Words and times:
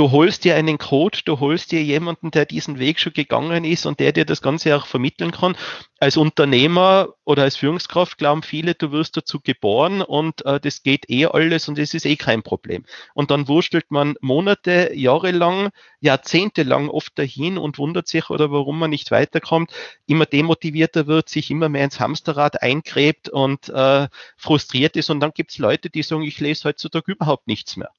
du 0.00 0.10
holst 0.12 0.44
dir 0.44 0.56
einen 0.56 0.78
Coach, 0.78 1.24
du 1.24 1.40
holst 1.40 1.72
dir 1.72 1.82
jemanden, 1.82 2.30
der 2.30 2.46
diesen 2.46 2.78
Weg 2.78 2.98
schon 3.00 3.12
gegangen 3.12 3.64
ist 3.66 3.84
und 3.84 4.00
der 4.00 4.12
dir 4.12 4.24
das 4.24 4.40
Ganze 4.40 4.74
auch 4.74 4.86
vermitteln 4.86 5.30
kann. 5.30 5.58
Als 5.98 6.16
Unternehmer 6.16 7.10
oder 7.24 7.42
als 7.42 7.56
Führungskraft 7.56 8.16
glauben 8.16 8.42
viele, 8.42 8.74
du 8.74 8.92
wirst 8.92 9.18
dazu 9.18 9.40
geboren 9.40 10.00
und 10.00 10.46
äh, 10.46 10.58
das 10.58 10.82
geht 10.82 11.10
eh 11.10 11.26
alles 11.26 11.68
und 11.68 11.78
es 11.78 11.92
ist 11.92 12.06
eh 12.06 12.16
kein 12.16 12.42
Problem. 12.42 12.86
Und 13.12 13.30
dann 13.30 13.46
wurstelt 13.46 13.90
man 13.90 14.14
Monate, 14.22 14.92
Jahre 14.94 15.32
lang, 15.32 15.68
Jahrzehnte 16.00 16.62
lang 16.62 16.88
oft 16.88 17.18
dahin 17.18 17.58
und 17.58 17.76
wundert 17.76 18.08
sich 18.08 18.30
oder 18.30 18.50
warum 18.50 18.78
man 18.78 18.88
nicht 18.88 19.10
weiterkommt, 19.10 19.70
immer 20.06 20.24
demotivierter 20.24 21.08
wird, 21.08 21.28
sich 21.28 21.50
immer 21.50 21.68
mehr 21.68 21.84
ins 21.84 22.00
Hamsterrad 22.00 22.62
eingräbt 22.62 23.28
und 23.28 23.68
äh, 23.68 24.08
frustriert 24.38 24.96
ist. 24.96 25.10
Und 25.10 25.20
dann 25.20 25.32
gibt 25.34 25.50
es 25.50 25.58
Leute, 25.58 25.90
die 25.90 26.02
sagen, 26.02 26.22
ich 26.22 26.40
lese 26.40 26.70
heutzutage 26.70 27.12
überhaupt 27.12 27.46
nichts 27.46 27.76
mehr. 27.76 27.90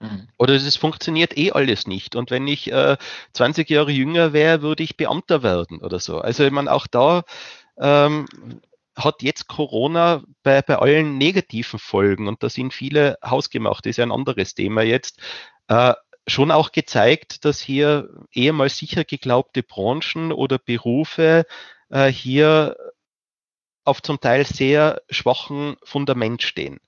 Mhm. 0.00 0.28
Oder 0.38 0.54
es 0.54 0.76
funktioniert 0.76 1.36
eh 1.36 1.52
alles 1.52 1.86
nicht. 1.86 2.16
Und 2.16 2.30
wenn 2.30 2.46
ich 2.48 2.72
äh, 2.72 2.96
20 3.34 3.68
Jahre 3.68 3.90
jünger 3.90 4.32
wäre, 4.32 4.62
würde 4.62 4.82
ich 4.82 4.96
Beamter 4.96 5.42
werden 5.42 5.80
oder 5.80 6.00
so. 6.00 6.18
Also 6.18 6.44
ich 6.44 6.50
meine, 6.50 6.72
auch 6.72 6.86
da 6.86 7.24
ähm, 7.78 8.26
hat 8.96 9.22
jetzt 9.22 9.46
Corona 9.48 10.22
bei, 10.42 10.62
bei 10.62 10.76
allen 10.76 11.18
negativen 11.18 11.78
Folgen, 11.78 12.28
und 12.28 12.42
da 12.42 12.48
sind 12.48 12.72
viele 12.72 13.18
hausgemacht, 13.24 13.86
ist 13.86 13.98
ja 13.98 14.04
ein 14.04 14.12
anderes 14.12 14.54
Thema 14.54 14.82
jetzt, 14.82 15.20
äh, 15.68 15.94
schon 16.26 16.50
auch 16.50 16.72
gezeigt, 16.72 17.44
dass 17.44 17.60
hier 17.60 18.08
ehemals 18.32 18.78
sicher 18.78 19.04
geglaubte 19.04 19.62
Branchen 19.62 20.32
oder 20.32 20.58
Berufe 20.58 21.44
äh, 21.90 22.08
hier 22.08 22.76
auf 23.84 24.02
zum 24.02 24.20
Teil 24.20 24.46
sehr 24.46 25.02
schwachen 25.10 25.76
Fundament 25.82 26.42
stehen. 26.42 26.78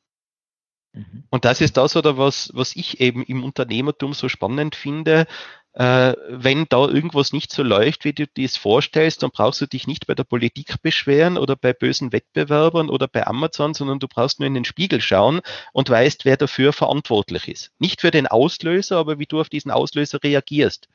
Mhm. 0.92 1.24
Und 1.30 1.44
das 1.44 1.60
ist 1.60 1.76
das, 1.76 1.96
oder 1.96 2.18
was, 2.18 2.50
was 2.54 2.76
ich 2.76 3.00
eben 3.00 3.22
im 3.24 3.44
Unternehmertum 3.44 4.12
so 4.14 4.28
spannend 4.28 4.74
finde. 4.74 5.26
Äh, 5.74 6.14
wenn 6.28 6.66
da 6.68 6.86
irgendwas 6.86 7.32
nicht 7.32 7.50
so 7.50 7.62
läuft, 7.62 8.04
wie 8.04 8.12
du 8.12 8.26
dir 8.26 8.44
es 8.44 8.58
vorstellst, 8.58 9.22
dann 9.22 9.30
brauchst 9.30 9.62
du 9.62 9.66
dich 9.66 9.86
nicht 9.86 10.06
bei 10.06 10.14
der 10.14 10.24
Politik 10.24 10.82
beschweren 10.82 11.38
oder 11.38 11.56
bei 11.56 11.72
bösen 11.72 12.12
Wettbewerbern 12.12 12.90
oder 12.90 13.08
bei 13.08 13.26
Amazon, 13.26 13.72
sondern 13.72 13.98
du 13.98 14.06
brauchst 14.06 14.38
nur 14.38 14.46
in 14.46 14.54
den 14.54 14.66
Spiegel 14.66 15.00
schauen 15.00 15.40
und 15.72 15.88
weißt, 15.88 16.26
wer 16.26 16.36
dafür 16.36 16.74
verantwortlich 16.74 17.48
ist. 17.48 17.70
Nicht 17.78 18.02
für 18.02 18.10
den 18.10 18.26
Auslöser, 18.26 18.98
aber 18.98 19.18
wie 19.18 19.26
du 19.26 19.40
auf 19.40 19.48
diesen 19.48 19.70
Auslöser 19.70 20.22
reagierst. 20.22 20.88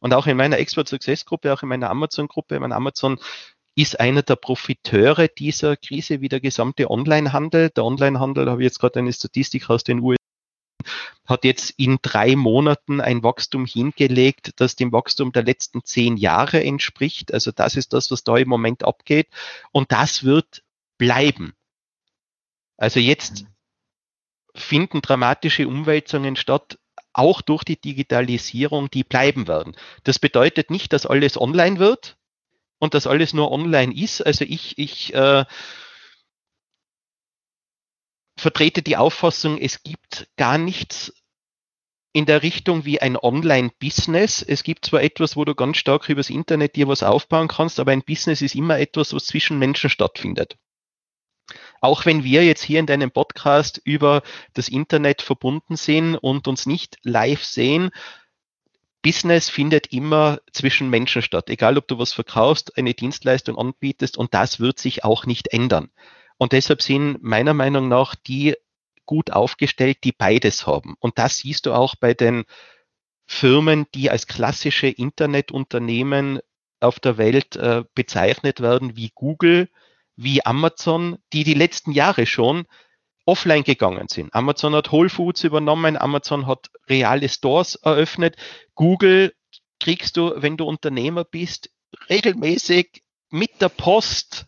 Und 0.00 0.12
auch 0.12 0.26
in 0.26 0.36
meiner 0.36 0.58
Expert 0.58 0.88
Success 0.88 1.24
Gruppe, 1.24 1.52
auch 1.52 1.62
in 1.62 1.68
meiner 1.68 1.88
Amazon 1.88 2.26
Gruppe, 2.26 2.58
mein 2.58 2.72
Amazon 2.72 3.18
ist 3.76 3.98
einer 3.98 4.22
der 4.22 4.36
Profiteure 4.36 5.28
dieser 5.28 5.76
Krise 5.76 6.20
wie 6.20 6.28
der 6.28 6.40
gesamte 6.40 6.90
Onlinehandel. 6.90 7.70
Der 7.70 7.84
Onlinehandel, 7.84 8.44
da 8.44 8.52
habe 8.52 8.62
ich 8.62 8.66
jetzt 8.66 8.78
gerade 8.78 9.00
eine 9.00 9.12
Statistik 9.12 9.68
aus 9.68 9.82
den 9.82 10.00
USA, 10.00 10.18
hat 11.26 11.44
jetzt 11.44 11.70
in 11.76 11.98
drei 12.02 12.36
Monaten 12.36 13.00
ein 13.00 13.22
Wachstum 13.22 13.66
hingelegt, 13.66 14.52
das 14.56 14.76
dem 14.76 14.92
Wachstum 14.92 15.32
der 15.32 15.42
letzten 15.42 15.82
zehn 15.84 16.16
Jahre 16.16 16.62
entspricht. 16.62 17.32
Also 17.32 17.50
das 17.50 17.76
ist 17.76 17.92
das, 17.92 18.10
was 18.10 18.22
da 18.22 18.36
im 18.36 18.48
Moment 18.48 18.84
abgeht. 18.84 19.28
Und 19.72 19.90
das 19.90 20.24
wird 20.24 20.62
bleiben. 20.98 21.54
Also 22.76 23.00
jetzt 23.00 23.46
finden 24.54 25.00
dramatische 25.00 25.66
Umwälzungen 25.66 26.36
statt, 26.36 26.78
auch 27.12 27.42
durch 27.42 27.64
die 27.64 27.80
Digitalisierung, 27.80 28.90
die 28.90 29.04
bleiben 29.04 29.48
werden. 29.48 29.76
Das 30.02 30.18
bedeutet 30.18 30.70
nicht, 30.70 30.92
dass 30.92 31.06
alles 31.06 31.40
online 31.40 31.78
wird, 31.78 32.16
und 32.84 32.94
das 32.94 33.06
alles 33.06 33.34
nur 33.34 33.50
online 33.50 33.94
ist. 33.94 34.20
Also 34.20 34.44
ich, 34.44 34.78
ich 34.78 35.12
äh, 35.14 35.44
vertrete 38.36 38.82
die 38.82 38.96
Auffassung, 38.96 39.58
es 39.58 39.82
gibt 39.82 40.28
gar 40.36 40.58
nichts 40.58 41.12
in 42.12 42.26
der 42.26 42.42
Richtung 42.42 42.84
wie 42.84 43.02
ein 43.02 43.16
Online-Business. 43.16 44.42
Es 44.42 44.62
gibt 44.62 44.86
zwar 44.86 45.02
etwas, 45.02 45.36
wo 45.36 45.44
du 45.44 45.54
ganz 45.54 45.78
stark 45.78 46.08
übers 46.08 46.30
Internet 46.30 46.76
dir 46.76 46.86
was 46.86 47.02
aufbauen 47.02 47.48
kannst, 47.48 47.80
aber 47.80 47.90
ein 47.90 48.04
Business 48.04 48.40
ist 48.40 48.54
immer 48.54 48.78
etwas, 48.78 49.12
was 49.12 49.26
zwischen 49.26 49.58
Menschen 49.58 49.90
stattfindet. 49.90 50.56
Auch 51.80 52.06
wenn 52.06 52.22
wir 52.22 52.44
jetzt 52.44 52.62
hier 52.62 52.80
in 52.80 52.86
deinem 52.86 53.10
Podcast 53.10 53.80
über 53.84 54.22
das 54.54 54.68
Internet 54.68 55.22
verbunden 55.22 55.76
sind 55.76 56.16
und 56.16 56.46
uns 56.46 56.66
nicht 56.66 56.98
live 57.02 57.44
sehen, 57.44 57.90
Business 59.04 59.50
findet 59.50 59.92
immer 59.92 60.40
zwischen 60.50 60.88
Menschen 60.88 61.20
statt, 61.20 61.50
egal 61.50 61.76
ob 61.76 61.86
du 61.86 61.98
was 61.98 62.14
verkaufst, 62.14 62.78
eine 62.78 62.94
Dienstleistung 62.94 63.58
anbietest 63.58 64.16
und 64.16 64.32
das 64.32 64.60
wird 64.60 64.78
sich 64.78 65.04
auch 65.04 65.26
nicht 65.26 65.48
ändern. 65.48 65.90
Und 66.38 66.52
deshalb 66.52 66.80
sind 66.80 67.22
meiner 67.22 67.52
Meinung 67.52 67.88
nach 67.88 68.14
die 68.14 68.56
gut 69.04 69.30
aufgestellt, 69.30 69.98
die 70.04 70.12
beides 70.12 70.66
haben. 70.66 70.96
Und 71.00 71.18
das 71.18 71.36
siehst 71.36 71.66
du 71.66 71.74
auch 71.74 71.96
bei 71.96 72.14
den 72.14 72.44
Firmen, 73.26 73.86
die 73.94 74.10
als 74.10 74.26
klassische 74.26 74.86
Internetunternehmen 74.86 76.40
auf 76.80 76.98
der 76.98 77.18
Welt 77.18 77.56
äh, 77.56 77.84
bezeichnet 77.94 78.60
werden, 78.60 78.96
wie 78.96 79.12
Google, 79.14 79.68
wie 80.16 80.46
Amazon, 80.46 81.18
die 81.34 81.44
die 81.44 81.54
letzten 81.54 81.92
Jahre 81.92 82.24
schon 82.24 82.64
offline 83.26 83.64
gegangen 83.64 84.08
sind. 84.08 84.34
Amazon 84.34 84.74
hat 84.74 84.92
Whole 84.92 85.08
Foods 85.08 85.44
übernommen, 85.44 85.96
Amazon 85.96 86.46
hat 86.46 86.70
reale 86.88 87.28
Stores 87.28 87.76
eröffnet. 87.76 88.36
Google 88.74 89.34
kriegst 89.80 90.16
du, 90.16 90.32
wenn 90.36 90.56
du 90.56 90.64
Unternehmer 90.64 91.24
bist, 91.24 91.70
regelmäßig 92.08 93.02
mit 93.30 93.60
der 93.60 93.68
Post 93.68 94.46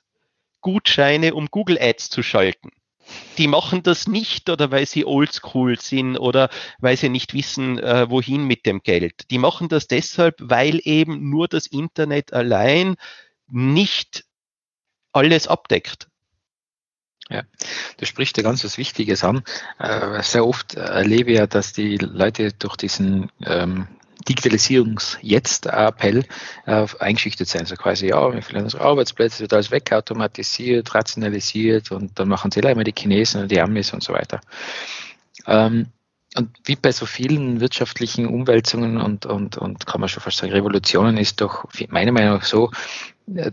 Gutscheine, 0.60 1.34
um 1.34 1.46
Google 1.46 1.78
Ads 1.80 2.10
zu 2.10 2.22
schalten. 2.22 2.70
Die 3.38 3.46
machen 3.46 3.82
das 3.82 4.08
nicht 4.08 4.50
oder 4.50 4.70
weil 4.72 4.86
sie 4.86 5.04
oldschool 5.04 5.78
sind 5.78 6.16
oder 6.18 6.50
weil 6.80 6.96
sie 6.96 7.08
nicht 7.08 7.34
wissen, 7.34 7.78
äh, 7.78 8.10
wohin 8.10 8.44
mit 8.44 8.66
dem 8.66 8.80
Geld. 8.82 9.30
Die 9.30 9.38
machen 9.38 9.68
das 9.68 9.86
deshalb, 9.86 10.34
weil 10.40 10.80
eben 10.82 11.30
nur 11.30 11.46
das 11.46 11.68
Internet 11.68 12.32
allein 12.32 12.96
nicht 13.46 14.24
alles 15.12 15.46
abdeckt. 15.46 16.08
Ja, 17.28 17.42
du 17.96 18.06
sprichst 18.06 18.36
ja 18.36 18.44
ganz 18.44 18.64
was 18.64 18.78
Wichtiges 18.78 19.24
an. 19.24 19.42
Äh, 19.78 20.22
sehr 20.22 20.46
oft 20.46 20.74
erlebe 20.74 21.32
ich 21.32 21.38
ja, 21.38 21.46
dass 21.46 21.72
die 21.72 21.96
Leute 21.96 22.52
durch 22.52 22.76
diesen 22.76 23.32
ähm, 23.44 23.88
Digitalisierungs-Jetzt-Appell 24.28 26.24
äh, 26.66 26.86
eingeschüchtert 26.98 27.48
sein. 27.48 27.66
So 27.66 27.74
quasi, 27.74 28.08
ja, 28.08 28.32
wir 28.32 28.42
verlieren 28.42 28.64
unsere 28.64 28.84
Arbeitsplätze, 28.84 29.40
wird 29.40 29.52
alles 29.52 29.70
wegautomatisiert, 29.70 30.94
rationalisiert 30.94 31.90
und 31.90 32.18
dann 32.18 32.28
machen 32.28 32.50
sie 32.50 32.60
immer 32.60 32.84
die 32.84 32.94
Chinesen 32.96 33.42
und 33.42 33.50
die 33.50 33.60
Amis 33.60 33.92
und 33.92 34.02
so 34.02 34.12
weiter. 34.12 34.40
Ähm, 35.46 35.86
und 36.36 36.50
wie 36.64 36.76
bei 36.76 36.92
so 36.92 37.06
vielen 37.06 37.60
wirtschaftlichen 37.60 38.26
Umwälzungen 38.26 39.00
und, 39.00 39.26
und, 39.26 39.56
und 39.56 39.86
kann 39.86 40.00
man 40.00 40.08
schon 40.08 40.22
fast 40.22 40.38
sagen 40.38 40.52
Revolutionen 40.52 41.16
ist 41.16 41.40
doch 41.40 41.64
meiner 41.88 42.12
Meinung 42.12 42.34
nach 42.34 42.44
so, 42.44 42.70
äh, 43.34 43.52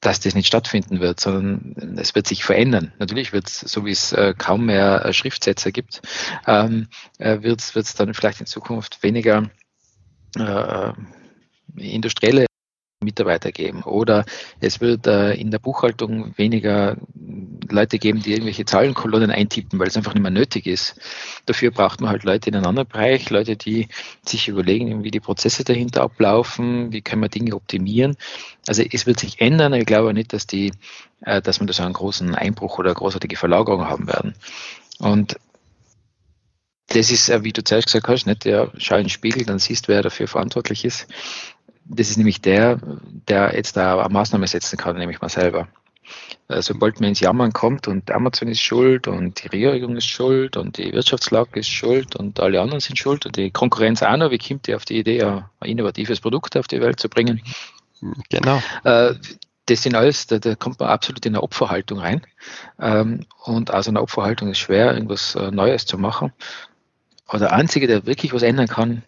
dass 0.00 0.20
das 0.20 0.34
nicht 0.34 0.46
stattfinden 0.46 1.00
wird, 1.00 1.20
sondern 1.20 1.96
es 1.98 2.14
wird 2.14 2.26
sich 2.26 2.44
verändern. 2.44 2.92
Natürlich 2.98 3.32
wird 3.32 3.48
es, 3.48 3.60
so 3.60 3.84
wie 3.84 3.90
es 3.90 4.12
äh, 4.12 4.34
kaum 4.36 4.66
mehr 4.66 5.04
äh, 5.04 5.12
Schriftsetzer 5.12 5.72
gibt, 5.72 6.02
ähm, 6.46 6.88
äh, 7.18 7.42
wird 7.42 7.60
es 7.60 7.94
dann 7.94 8.14
vielleicht 8.14 8.40
in 8.40 8.46
Zukunft 8.46 9.02
weniger 9.02 9.50
äh, 10.36 10.92
industrielle 11.76 12.47
Mitarbeiter 13.00 13.52
geben. 13.52 13.82
Oder 13.84 14.24
es 14.60 14.80
wird 14.80 15.06
äh, 15.06 15.32
in 15.34 15.52
der 15.52 15.60
Buchhaltung 15.60 16.36
weniger 16.36 16.96
Leute 17.70 17.98
geben, 17.98 18.20
die 18.20 18.32
irgendwelche 18.32 18.64
Zahlenkolonnen 18.64 19.30
eintippen, 19.30 19.78
weil 19.78 19.86
es 19.86 19.96
einfach 19.96 20.14
nicht 20.14 20.22
mehr 20.22 20.32
nötig 20.32 20.66
ist. 20.66 20.96
Dafür 21.46 21.70
braucht 21.70 22.00
man 22.00 22.10
halt 22.10 22.24
Leute 22.24 22.50
in 22.50 22.56
einem 22.56 22.66
anderen 22.66 22.88
Bereich, 22.88 23.30
Leute, 23.30 23.56
die 23.56 23.86
sich 24.24 24.48
überlegen, 24.48 25.04
wie 25.04 25.12
die 25.12 25.20
Prozesse 25.20 25.62
dahinter 25.62 26.02
ablaufen, 26.02 26.92
wie 26.92 27.00
können 27.00 27.22
wir 27.22 27.28
Dinge 27.28 27.54
optimieren. 27.54 28.16
Also 28.66 28.82
es 28.82 29.06
wird 29.06 29.20
sich 29.20 29.40
ändern. 29.40 29.74
Ich 29.74 29.86
glaube 29.86 30.12
nicht, 30.12 30.32
dass 30.32 30.48
die, 30.48 30.72
äh, 31.20 31.40
dass 31.40 31.60
man 31.60 31.68
da 31.68 31.72
so 31.72 31.84
einen 31.84 31.92
großen 31.92 32.34
Einbruch 32.34 32.78
oder 32.78 32.92
großartige 32.92 33.36
Verlagerung 33.36 33.86
haben 33.86 34.08
werden. 34.08 34.34
Und 34.98 35.38
das 36.88 37.12
ist, 37.12 37.28
wie 37.44 37.52
du 37.52 37.62
zuerst 37.62 37.86
gesagt 37.86 38.08
hast, 38.08 38.26
nicht, 38.26 38.44
ja, 38.44 38.72
schau 38.78 38.96
in 38.96 39.04
den 39.04 39.10
Spiegel, 39.10 39.44
dann 39.44 39.58
siehst, 39.58 39.86
wer 39.86 40.02
dafür 40.02 40.26
verantwortlich 40.26 40.84
ist 40.84 41.06
das 41.88 42.10
ist 42.10 42.16
nämlich 42.16 42.40
der, 42.40 42.78
der 43.28 43.54
jetzt 43.54 43.76
da 43.76 44.00
eine 44.00 44.12
Maßnahme 44.12 44.46
setzen 44.46 44.76
kann, 44.76 44.96
nämlich 44.96 45.20
mal 45.20 45.28
selber. 45.28 45.68
äh, 46.48 46.62
sobald 46.62 47.00
man 47.00 47.10
ins 47.10 47.20
Jammern 47.20 47.52
kommt 47.52 47.88
und 47.88 48.10
Amazon 48.10 48.48
ist 48.48 48.60
schuld 48.60 49.08
und 49.08 49.42
die 49.42 49.48
Regierung 49.48 49.96
ist 49.96 50.06
schuld 50.06 50.56
und 50.56 50.78
die 50.78 50.92
Wirtschaftslage 50.92 51.60
ist 51.60 51.68
schuld 51.68 52.16
und 52.16 52.40
alle 52.40 52.60
anderen 52.60 52.80
sind 52.80 52.98
schuld 52.98 53.26
und 53.26 53.36
die 53.36 53.50
Konkurrenz 53.50 54.02
auch 54.02 54.16
noch, 54.16 54.30
wie 54.30 54.38
kommt 54.38 54.66
die 54.66 54.74
auf 54.74 54.84
die 54.84 54.98
Idee, 54.98 55.22
ein 55.22 55.44
innovatives 55.60 56.20
Produkt 56.20 56.56
auf 56.56 56.68
die 56.68 56.80
Welt 56.80 57.00
zu 57.00 57.08
bringen? 57.08 57.42
Genau. 58.30 58.62
Äh, 58.84 59.14
das 59.66 59.82
sind 59.82 59.94
alles, 59.94 60.26
da, 60.26 60.38
da, 60.38 60.54
kommt 60.54 60.80
man 60.80 60.88
absolut 60.88 61.24
in 61.26 61.34
eine 61.34 61.42
Opferhaltung 61.42 61.98
rein. 61.98 62.22
Ähm, 62.80 63.26
und 63.44 63.72
aus 63.72 63.88
einer 63.88 64.02
Opferhaltung 64.02 64.50
ist 64.50 64.58
schwer, 64.58 64.94
irgendwas 64.94 65.34
äh, 65.34 65.50
Neues 65.50 65.84
zu 65.84 65.98
machen. 65.98 66.32
Aber 67.26 67.38
der 67.38 67.52
Einzige, 67.52 67.86
der 67.86 68.06
wirklich 68.06 68.32
was 68.32 68.42
ändern 68.42 68.68
kann, 68.68 69.02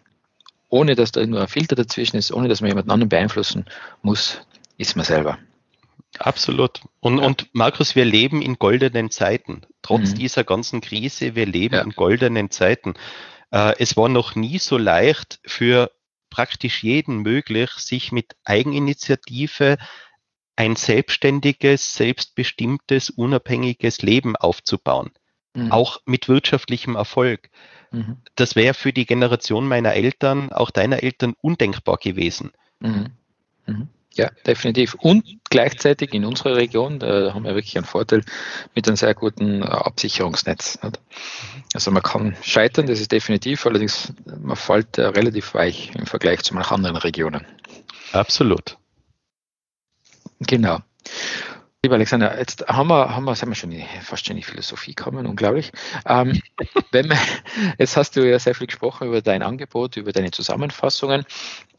ohne 0.71 0.95
dass 0.95 1.11
da 1.11 1.19
irgendwo 1.19 1.39
ein 1.39 1.47
Filter 1.47 1.75
dazwischen 1.75 2.17
ist, 2.17 2.31
ohne 2.31 2.47
dass 2.47 2.61
man 2.61 2.69
jemanden 2.69 2.91
anderen 2.91 3.09
beeinflussen 3.09 3.65
muss, 4.01 4.41
ist 4.77 4.95
man 4.95 5.05
selber. 5.05 5.37
Absolut. 6.17 6.81
Und, 6.99 7.19
ja. 7.19 7.25
und 7.25 7.49
Markus, 7.53 7.95
wir 7.95 8.05
leben 8.05 8.41
in 8.41 8.55
goldenen 8.57 9.11
Zeiten. 9.11 9.61
Trotz 9.81 10.11
mhm. 10.11 10.15
dieser 10.15 10.43
ganzen 10.43 10.81
Krise, 10.81 11.35
wir 11.35 11.45
leben 11.45 11.75
ja. 11.75 11.81
in 11.81 11.91
goldenen 11.91 12.51
Zeiten. 12.51 12.95
Äh, 13.51 13.73
es 13.79 13.97
war 13.97 14.09
noch 14.09 14.35
nie 14.35 14.59
so 14.59 14.77
leicht 14.77 15.39
für 15.45 15.91
praktisch 16.29 16.83
jeden 16.83 17.19
möglich, 17.19 17.69
sich 17.71 18.11
mit 18.11 18.35
Eigeninitiative 18.45 19.77
ein 20.55 20.75
selbstständiges, 20.75 21.95
selbstbestimmtes, 21.95 23.09
unabhängiges 23.09 24.01
Leben 24.01 24.35
aufzubauen. 24.35 25.11
Mhm. 25.53 25.71
Auch 25.71 25.99
mit 26.05 26.27
wirtschaftlichem 26.27 26.95
Erfolg. 26.95 27.49
Mhm. 27.91 28.17
Das 28.35 28.55
wäre 28.55 28.73
für 28.73 28.93
die 28.93 29.05
Generation 29.05 29.67
meiner 29.67 29.93
Eltern, 29.93 30.51
auch 30.51 30.71
deiner 30.71 31.03
Eltern, 31.03 31.33
undenkbar 31.41 31.97
gewesen. 31.97 32.51
Mhm. 32.79 33.07
mhm. 33.65 33.87
Ja, 34.13 34.29
definitiv. 34.45 34.95
Und 34.95 35.25
gleichzeitig 35.49 36.13
in 36.13 36.25
unserer 36.25 36.57
Region, 36.57 36.99
da 36.99 37.33
haben 37.33 37.45
wir 37.45 37.55
wirklich 37.55 37.77
einen 37.77 37.85
Vorteil 37.85 38.23
mit 38.75 38.85
einem 38.85 38.97
sehr 38.97 39.13
guten 39.13 39.63
Absicherungsnetz. 39.63 40.79
Nicht? 40.83 40.99
Also 41.73 41.91
man 41.91 42.03
kann 42.03 42.35
scheitern, 42.41 42.87
das 42.87 42.99
ist 42.99 43.13
definitiv, 43.13 43.65
allerdings 43.65 44.11
man 44.25 44.57
fällt 44.57 44.99
relativ 44.99 45.53
weich 45.53 45.95
im 45.95 46.07
Vergleich 46.07 46.43
zu 46.43 46.53
manchen 46.53 46.73
anderen 46.73 46.97
Regionen. 46.97 47.45
Absolut. 48.11 48.77
Genau. 50.41 50.79
Lieber 51.83 51.95
Alexander, 51.95 52.37
jetzt 52.37 52.67
haben 52.67 52.89
wir, 52.89 53.15
haben 53.15 53.25
wir, 53.25 53.33
sind 53.33 53.49
wir 53.49 53.55
schon 53.55 53.71
in, 53.71 53.83
fast 54.03 54.27
schon 54.27 54.35
in 54.35 54.41
die 54.41 54.47
Philosophie 54.47 54.93
gekommen, 54.93 55.25
unglaublich. 55.25 55.71
Ähm, 56.05 56.39
wenn 56.91 57.09
wir, 57.09 57.17
jetzt 57.79 57.97
hast 57.97 58.15
du 58.15 58.21
ja 58.21 58.37
sehr 58.37 58.53
viel 58.53 58.67
gesprochen 58.67 59.07
über 59.07 59.23
dein 59.23 59.41
Angebot, 59.41 59.97
über 59.97 60.11
deine 60.11 60.29
Zusammenfassungen, 60.29 61.25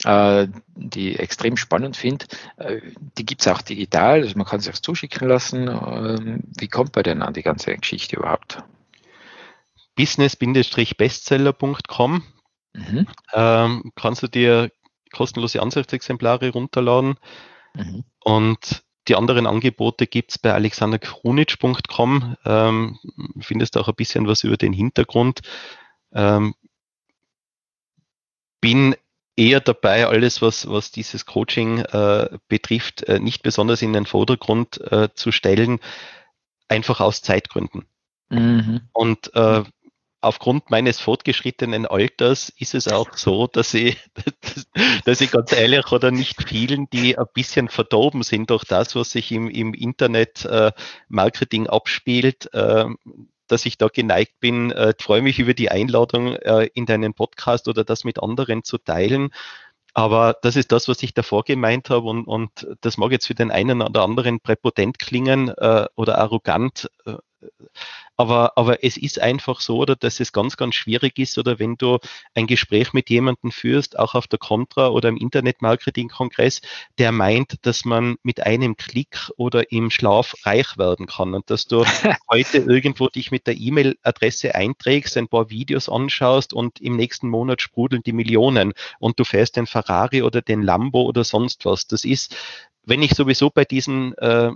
äh, 0.04 0.48
die 0.74 1.12
ich 1.12 1.20
extrem 1.20 1.56
spannend 1.56 1.96
finde. 1.96 2.26
Äh, 2.56 2.80
die 3.16 3.24
gibt 3.24 3.42
es 3.42 3.48
auch 3.48 3.62
digital, 3.62 4.22
also 4.22 4.36
man 4.36 4.44
kann 4.44 4.58
sich 4.58 4.74
auch 4.74 4.80
zuschicken 4.80 5.28
lassen. 5.28 5.68
Äh, 5.68 6.40
wie 6.58 6.66
kommt 6.66 6.96
man 6.96 7.04
denn 7.04 7.22
an 7.22 7.34
die 7.34 7.44
ganze 7.44 7.72
Geschichte 7.76 8.16
überhaupt? 8.16 8.58
Business-bestseller.com 9.94 12.24
mhm. 12.72 13.06
ähm, 13.34 13.92
kannst 13.94 14.24
du 14.24 14.26
dir 14.26 14.72
kostenlose 15.12 15.62
Ansichtsexemplare 15.62 16.50
runterladen. 16.50 17.14
Mhm. 17.74 18.02
Und 18.24 18.82
die 19.08 19.16
anderen 19.16 19.46
Angebote 19.46 20.06
gibt's 20.06 20.38
bei 20.38 20.52
alexanderkrunitsch.com. 20.52 22.36
Ähm, 22.44 22.98
findest 23.40 23.76
auch 23.76 23.88
ein 23.88 23.94
bisschen 23.94 24.26
was 24.26 24.44
über 24.44 24.56
den 24.56 24.72
Hintergrund. 24.72 25.40
Ähm, 26.12 26.54
bin 28.60 28.94
eher 29.36 29.60
dabei, 29.60 30.06
alles, 30.06 30.42
was, 30.42 30.68
was 30.68 30.92
dieses 30.92 31.26
Coaching 31.26 31.78
äh, 31.78 32.38
betrifft, 32.48 33.02
äh, 33.04 33.18
nicht 33.18 33.42
besonders 33.42 33.82
in 33.82 33.92
den 33.92 34.06
Vordergrund 34.06 34.80
äh, 34.92 35.08
zu 35.14 35.32
stellen, 35.32 35.80
einfach 36.68 37.00
aus 37.00 37.22
Zeitgründen. 37.22 37.86
Mhm. 38.30 38.82
Und 38.92 39.34
äh, 39.34 39.64
aufgrund 40.22 40.70
meines 40.70 41.00
fortgeschrittenen 41.00 41.84
Alters 41.84 42.52
ist 42.56 42.74
es 42.74 42.88
auch 42.88 43.16
so, 43.16 43.48
dass 43.48 43.74
ich, 43.74 43.98
dass 45.04 45.20
ich 45.20 45.30
ganz 45.32 45.52
ehrlich 45.52 45.90
oder 45.92 46.10
nicht 46.10 46.48
vielen, 46.48 46.88
die 46.90 47.18
ein 47.18 47.26
bisschen 47.34 47.68
verdorben 47.68 48.22
sind 48.22 48.50
durch 48.50 48.64
das, 48.64 48.94
was 48.94 49.10
sich 49.10 49.32
im, 49.32 49.50
im 49.50 49.74
Internet 49.74 50.44
äh, 50.44 50.72
Marketing 51.08 51.66
abspielt, 51.66 52.52
äh, 52.54 52.86
dass 53.48 53.66
ich 53.66 53.78
da 53.78 53.88
geneigt 53.88 54.38
bin. 54.40 54.70
Äh, 54.70 54.94
freue 54.98 55.22
mich 55.22 55.38
über 55.38 55.54
die 55.54 55.70
Einladung 55.70 56.36
äh, 56.36 56.68
in 56.74 56.86
deinen 56.86 57.14
Podcast 57.14 57.68
oder 57.68 57.84
das 57.84 58.04
mit 58.04 58.22
anderen 58.22 58.64
zu 58.64 58.78
teilen. 58.78 59.30
Aber 59.94 60.36
das 60.40 60.56
ist 60.56 60.72
das, 60.72 60.88
was 60.88 61.02
ich 61.02 61.12
davor 61.12 61.44
gemeint 61.44 61.90
habe 61.90 62.08
und, 62.08 62.24
und 62.26 62.66
das 62.80 62.96
mag 62.96 63.10
jetzt 63.12 63.26
für 63.26 63.34
den 63.34 63.50
einen 63.50 63.82
oder 63.82 64.02
anderen 64.02 64.40
präpotent 64.40 64.98
klingen 64.98 65.48
äh, 65.48 65.86
oder 65.96 66.16
arrogant. 66.18 66.88
Aber, 68.16 68.52
aber 68.56 68.84
es 68.84 68.96
ist 68.96 69.20
einfach 69.20 69.60
so, 69.60 69.78
oder 69.78 69.96
dass 69.96 70.20
es 70.20 70.32
ganz, 70.32 70.56
ganz 70.56 70.74
schwierig 70.74 71.18
ist, 71.18 71.38
oder 71.38 71.58
wenn 71.58 71.76
du 71.76 71.98
ein 72.34 72.46
Gespräch 72.46 72.92
mit 72.92 73.10
jemandem 73.10 73.50
führst, 73.50 73.98
auch 73.98 74.14
auf 74.14 74.26
der 74.26 74.38
Contra 74.38 74.88
oder 74.88 75.08
im 75.08 75.16
Internet-Marketing-Kongress, 75.16 76.60
der 76.98 77.10
meint, 77.10 77.64
dass 77.66 77.84
man 77.84 78.16
mit 78.22 78.42
einem 78.42 78.76
Klick 78.76 79.30
oder 79.36 79.72
im 79.72 79.90
Schlaf 79.90 80.34
reich 80.44 80.78
werden 80.78 81.06
kann 81.06 81.34
und 81.34 81.50
dass 81.50 81.66
du 81.66 81.84
heute 82.30 82.58
irgendwo 82.58 83.08
dich 83.08 83.30
mit 83.30 83.46
der 83.46 83.56
E-Mail-Adresse 83.56 84.54
einträgst, 84.54 85.16
ein 85.16 85.28
paar 85.28 85.50
Videos 85.50 85.88
anschaust 85.88 86.52
und 86.52 86.80
im 86.80 86.96
nächsten 86.96 87.28
Monat 87.28 87.62
sprudeln 87.62 88.02
die 88.02 88.12
Millionen 88.12 88.72
und 88.98 89.18
du 89.18 89.24
fährst 89.24 89.56
den 89.56 89.66
Ferrari 89.66 90.22
oder 90.22 90.42
den 90.42 90.62
Lambo 90.62 91.02
oder 91.02 91.24
sonst 91.24 91.64
was. 91.64 91.86
Das 91.86 92.04
ist, 92.04 92.36
wenn 92.84 93.02
ich 93.02 93.14
sowieso 93.14 93.50
bei 93.50 93.64
diesen 93.64 94.16
äh, 94.18 94.50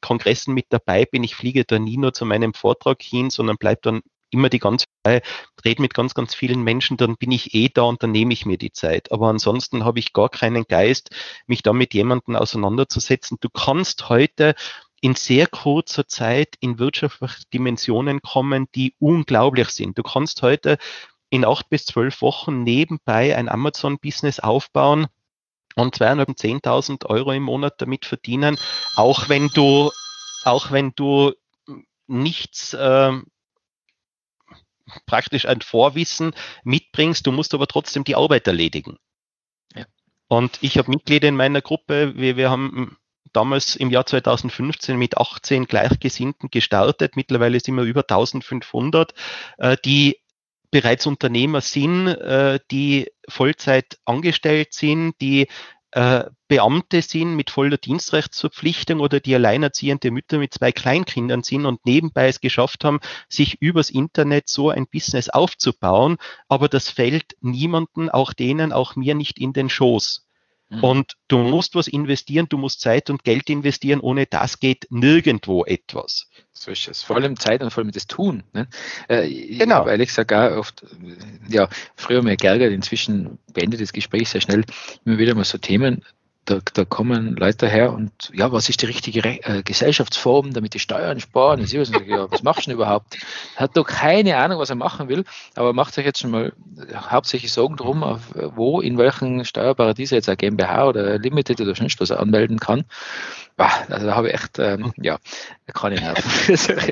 Kongressen 0.00 0.54
mit 0.54 0.66
dabei 0.70 1.04
bin. 1.04 1.24
Ich 1.24 1.34
fliege 1.34 1.64
da 1.64 1.78
nie 1.78 1.96
nur 1.96 2.12
zu 2.12 2.24
meinem 2.24 2.54
Vortrag 2.54 3.02
hin, 3.02 3.30
sondern 3.30 3.56
bleibe 3.56 3.80
dann 3.82 4.00
immer 4.30 4.48
die 4.48 4.58
ganze 4.58 4.86
Zeit, 5.04 5.24
rede 5.64 5.82
mit 5.82 5.94
ganz, 5.94 6.14
ganz 6.14 6.34
vielen 6.34 6.62
Menschen, 6.62 6.96
dann 6.96 7.16
bin 7.16 7.32
ich 7.32 7.54
eh 7.54 7.68
da 7.68 7.82
und 7.82 8.02
dann 8.02 8.12
nehme 8.12 8.32
ich 8.32 8.46
mir 8.46 8.58
die 8.58 8.72
Zeit. 8.72 9.10
Aber 9.12 9.28
ansonsten 9.28 9.84
habe 9.84 9.98
ich 9.98 10.12
gar 10.12 10.28
keinen 10.28 10.64
Geist, 10.64 11.10
mich 11.46 11.62
da 11.62 11.72
mit 11.72 11.94
jemandem 11.94 12.36
auseinanderzusetzen. 12.36 13.38
Du 13.40 13.48
kannst 13.48 14.08
heute 14.08 14.54
in 15.00 15.14
sehr 15.14 15.46
kurzer 15.46 16.08
Zeit 16.08 16.56
in 16.60 16.78
wirtschaftliche 16.78 17.42
Dimensionen 17.52 18.20
kommen, 18.20 18.66
die 18.74 18.94
unglaublich 18.98 19.68
sind. 19.70 19.96
Du 19.96 20.02
kannst 20.02 20.42
heute 20.42 20.78
in 21.30 21.44
acht 21.44 21.68
bis 21.68 21.86
zwölf 21.86 22.20
Wochen 22.22 22.62
nebenbei 22.62 23.36
ein 23.36 23.48
Amazon-Business 23.48 24.40
aufbauen, 24.40 25.06
und 25.78 25.96
210.000 25.96 27.06
Euro 27.06 27.32
im 27.32 27.44
Monat 27.44 27.74
damit 27.78 28.04
verdienen, 28.04 28.58
auch 28.96 29.28
wenn 29.28 29.48
du, 29.48 29.90
auch 30.44 30.70
wenn 30.70 30.92
du 30.94 31.32
nichts 32.06 32.74
äh, 32.74 33.12
praktisch 35.06 35.46
ein 35.46 35.60
Vorwissen 35.60 36.34
mitbringst, 36.64 37.26
du 37.26 37.32
musst 37.32 37.54
aber 37.54 37.66
trotzdem 37.66 38.04
die 38.04 38.16
Arbeit 38.16 38.46
erledigen. 38.46 38.96
Ja. 39.74 39.84
Und 40.28 40.58
ich 40.62 40.78
habe 40.78 40.90
Mitglieder 40.90 41.28
in 41.28 41.36
meiner 41.36 41.60
Gruppe, 41.60 42.14
wir, 42.16 42.36
wir 42.36 42.50
haben 42.50 42.96
damals 43.32 43.76
im 43.76 43.90
Jahr 43.90 44.06
2015 44.06 44.96
mit 44.98 45.18
18 45.18 45.66
Gleichgesinnten 45.66 46.50
gestartet, 46.50 47.16
mittlerweile 47.16 47.60
sind 47.60 47.76
wir 47.76 47.84
über 47.84 48.00
1500, 48.00 49.14
äh, 49.58 49.76
die 49.84 50.18
bereits 50.70 51.06
Unternehmer 51.06 51.60
sind, 51.60 52.08
äh, 52.08 52.60
die 52.70 53.10
Vollzeit 53.28 53.98
angestellt 54.04 54.74
sind, 54.74 55.14
die 55.20 55.48
äh, 55.92 56.24
Beamte 56.48 57.02
sind 57.02 57.34
mit 57.34 57.50
voller 57.50 57.78
Dienstrechtsverpflichtung 57.78 59.00
oder 59.00 59.20
die 59.20 59.34
alleinerziehende 59.34 60.10
Mütter 60.10 60.38
mit 60.38 60.54
zwei 60.54 60.72
Kleinkindern 60.72 61.42
sind 61.42 61.66
und 61.66 61.84
nebenbei 61.86 62.28
es 62.28 62.40
geschafft 62.40 62.84
haben, 62.84 63.00
sich 63.28 63.60
übers 63.60 63.90
Internet 63.90 64.48
so 64.48 64.70
ein 64.70 64.86
Business 64.86 65.28
aufzubauen. 65.30 66.16
Aber 66.48 66.68
das 66.68 66.90
fällt 66.90 67.36
niemanden, 67.40 68.10
auch 68.10 68.32
denen, 68.32 68.72
auch 68.72 68.96
mir 68.96 69.14
nicht 69.14 69.38
in 69.38 69.52
den 69.52 69.70
Schoß. 69.70 70.27
Mhm. 70.70 70.84
Und 70.84 71.12
du 71.28 71.38
musst 71.38 71.74
was 71.74 71.88
investieren, 71.88 72.46
du 72.48 72.58
musst 72.58 72.80
Zeit 72.80 73.08
und 73.10 73.24
Geld 73.24 73.48
investieren, 73.48 74.00
ohne 74.00 74.26
das 74.26 74.60
geht 74.60 74.86
nirgendwo 74.90 75.64
etwas. 75.64 76.28
So 76.52 76.70
ist 76.70 76.88
es. 76.88 77.02
Vor 77.02 77.16
allem 77.16 77.38
Zeit 77.38 77.62
und 77.62 77.70
vor 77.70 77.82
allem 77.82 77.92
das 77.92 78.06
Tun. 78.06 78.42
Ne? 78.52 78.68
Äh, 79.08 79.28
genau. 79.56 79.84
Ich 79.84 79.90
ehrlich 79.90 80.08
gesagt 80.08 80.32
auch 80.32 80.56
oft, 80.56 80.84
ja, 81.48 81.68
früher 81.96 82.22
mehr 82.22 82.36
geärgert, 82.36 82.72
inzwischen 82.72 83.38
beendet 83.52 83.80
das 83.80 83.92
Gespräch 83.92 84.28
sehr 84.28 84.40
schnell 84.40 84.64
immer 85.04 85.18
wieder 85.18 85.34
mal 85.34 85.44
so 85.44 85.58
Themen, 85.58 86.04
da, 86.48 86.60
da 86.72 86.84
kommen 86.84 87.36
Leute 87.36 87.68
her 87.68 87.92
und 87.92 88.30
ja, 88.32 88.50
was 88.50 88.68
ist 88.68 88.80
die 88.80 88.86
richtige 88.86 89.24
Re 89.24 89.40
äh, 89.42 89.62
Gesellschaftsform, 89.62 90.52
damit 90.52 90.74
die 90.74 90.78
Steuern 90.78 91.20
sparen? 91.20 91.60
Und 91.60 91.66
sie 91.66 91.84
sagen, 91.84 92.08
ja, 92.08 92.30
was 92.30 92.42
machst 92.42 92.66
du 92.66 92.70
denn 92.70 92.76
überhaupt? 92.76 93.18
Hat 93.56 93.76
doch 93.76 93.86
keine 93.86 94.36
Ahnung, 94.36 94.58
was 94.58 94.70
er 94.70 94.76
machen 94.76 95.08
will, 95.08 95.24
aber 95.54 95.72
macht 95.72 95.94
sich 95.94 96.04
jetzt 96.04 96.20
schon 96.20 96.30
mal 96.30 96.52
hauptsächlich 96.94 97.52
Sorgen 97.52 97.76
drum, 97.76 98.02
auf, 98.02 98.20
wo, 98.34 98.80
in 98.80 98.96
welchen 98.96 99.44
Steuerparadiese 99.44 100.14
jetzt 100.14 100.28
ein 100.28 100.36
GmbH 100.36 100.86
oder 100.86 101.18
Limited 101.18 101.60
oder 101.60 101.74
sonst 101.74 102.00
was 102.00 102.10
anmelden 102.10 102.58
kann. 102.58 102.84
Also 103.58 104.06
da 104.06 104.14
habe 104.14 104.28
ich 104.28 104.34
echt, 104.34 104.58
ähm, 104.60 104.92
ja, 104.96 105.18
keine 105.74 105.96
Nerven. 105.96 106.22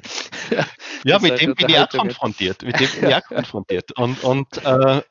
ja, 1.05 1.19
mit 1.21 1.41
dem 1.41 1.55
bin 1.55 1.69
ich 1.69 1.79
auch 1.79 1.89
konfrontiert. 1.89 2.63
Mit 2.63 2.81
dem 2.81 2.89
bin 2.91 3.11
ich 3.11 3.15
auch 3.15 3.23
konfrontiert. 3.23 3.93
Und, 3.93 4.23
und 4.25 4.65
äh, 4.65 5.03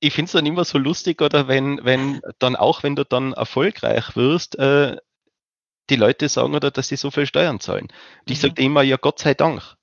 ich 0.00 0.12
finde 0.12 0.26
es 0.26 0.32
dann 0.32 0.46
immer 0.46 0.64
so 0.64 0.78
lustig, 0.78 1.22
oder 1.22 1.48
wenn, 1.48 1.80
wenn 1.84 2.20
dann 2.38 2.56
auch, 2.56 2.82
wenn 2.82 2.96
du 2.96 3.04
dann 3.04 3.32
erfolgreich 3.32 4.16
wirst, 4.16 4.58
äh, 4.58 4.96
die 5.90 5.96
Leute 5.96 6.28
sagen 6.28 6.54
oder 6.54 6.70
dass 6.70 6.88
sie 6.88 6.96
so 6.96 7.10
viel 7.10 7.26
Steuern 7.26 7.60
zahlen. 7.60 7.88
Und 8.20 8.30
ich 8.30 8.38
mhm. 8.38 8.42
sage 8.42 8.62
immer, 8.62 8.82
ja, 8.82 8.96
Gott 8.96 9.20
sei 9.20 9.34
Dank. 9.34 9.76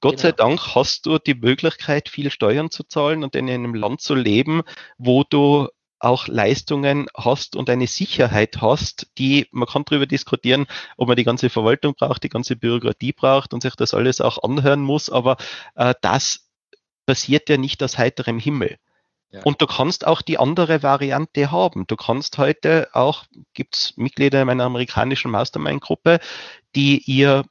Gott 0.00 0.12
genau. 0.12 0.22
sei 0.22 0.32
Dank 0.32 0.74
hast 0.74 1.06
du 1.06 1.18
die 1.18 1.34
Möglichkeit, 1.34 2.08
viel 2.08 2.30
Steuern 2.30 2.70
zu 2.70 2.84
zahlen 2.84 3.22
und 3.22 3.36
in 3.36 3.48
einem 3.48 3.74
Land 3.74 4.00
zu 4.00 4.14
leben, 4.14 4.62
wo 4.98 5.24
du 5.24 5.68
auch 6.00 6.26
Leistungen 6.26 7.06
hast 7.16 7.54
und 7.54 7.70
eine 7.70 7.86
Sicherheit 7.86 8.60
hast, 8.60 9.06
die 9.18 9.46
man 9.52 9.68
kann 9.68 9.84
darüber 9.84 10.06
diskutieren, 10.06 10.66
ob 10.96 11.06
man 11.06 11.16
die 11.16 11.24
ganze 11.24 11.48
Verwaltung 11.48 11.94
braucht, 11.94 12.24
die 12.24 12.28
ganze 12.28 12.56
Bürokratie 12.56 13.12
braucht 13.12 13.54
und 13.54 13.62
sich 13.62 13.76
das 13.76 13.94
alles 13.94 14.20
auch 14.20 14.42
anhören 14.42 14.80
muss, 14.80 15.08
aber 15.08 15.36
äh, 15.76 15.94
das 16.00 16.48
passiert 17.06 17.48
ja 17.48 17.56
nicht 17.56 17.82
aus 17.84 17.98
heiterem 17.98 18.40
Himmel. 18.40 18.78
Ja. 19.32 19.40
Und 19.44 19.62
du 19.62 19.66
kannst 19.66 20.06
auch 20.06 20.20
die 20.20 20.38
andere 20.38 20.82
Variante 20.82 21.50
haben. 21.50 21.86
Du 21.86 21.96
kannst 21.96 22.36
heute 22.36 22.88
auch, 22.92 23.24
gibt 23.54 23.76
es 23.76 23.96
Mitglieder 23.96 24.42
in 24.42 24.46
meiner 24.46 24.64
amerikanischen 24.64 25.30
Mastermind-Gruppe, 25.30 26.20
die 26.76 26.98
ihr 26.98 27.44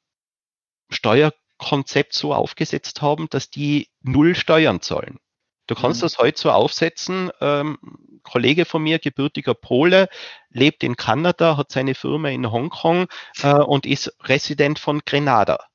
Steuerkonzept 0.89 2.13
so 2.13 2.33
aufgesetzt 2.35 3.01
haben, 3.01 3.29
dass 3.29 3.49
die 3.49 3.89
null 4.01 4.35
Steuern 4.35 4.81
zahlen. 4.81 5.17
Du 5.65 5.73
kannst 5.73 6.01
mhm. 6.01 6.05
das 6.05 6.17
heute 6.19 6.39
so 6.39 6.51
aufsetzen. 6.51 7.31
Ähm, 7.39 7.79
Kollege 8.23 8.65
von 8.65 8.83
mir, 8.83 8.99
gebürtiger 8.99 9.55
Pole, 9.55 10.07
lebt 10.49 10.83
in 10.83 10.95
Kanada, 10.95 11.57
hat 11.57 11.71
seine 11.71 11.95
Firma 11.95 12.29
in 12.29 12.51
Hongkong 12.51 13.07
äh, 13.41 13.53
und 13.53 13.87
ist 13.87 14.13
Resident 14.21 14.77
von 14.77 15.01
Grenada. 15.05 15.65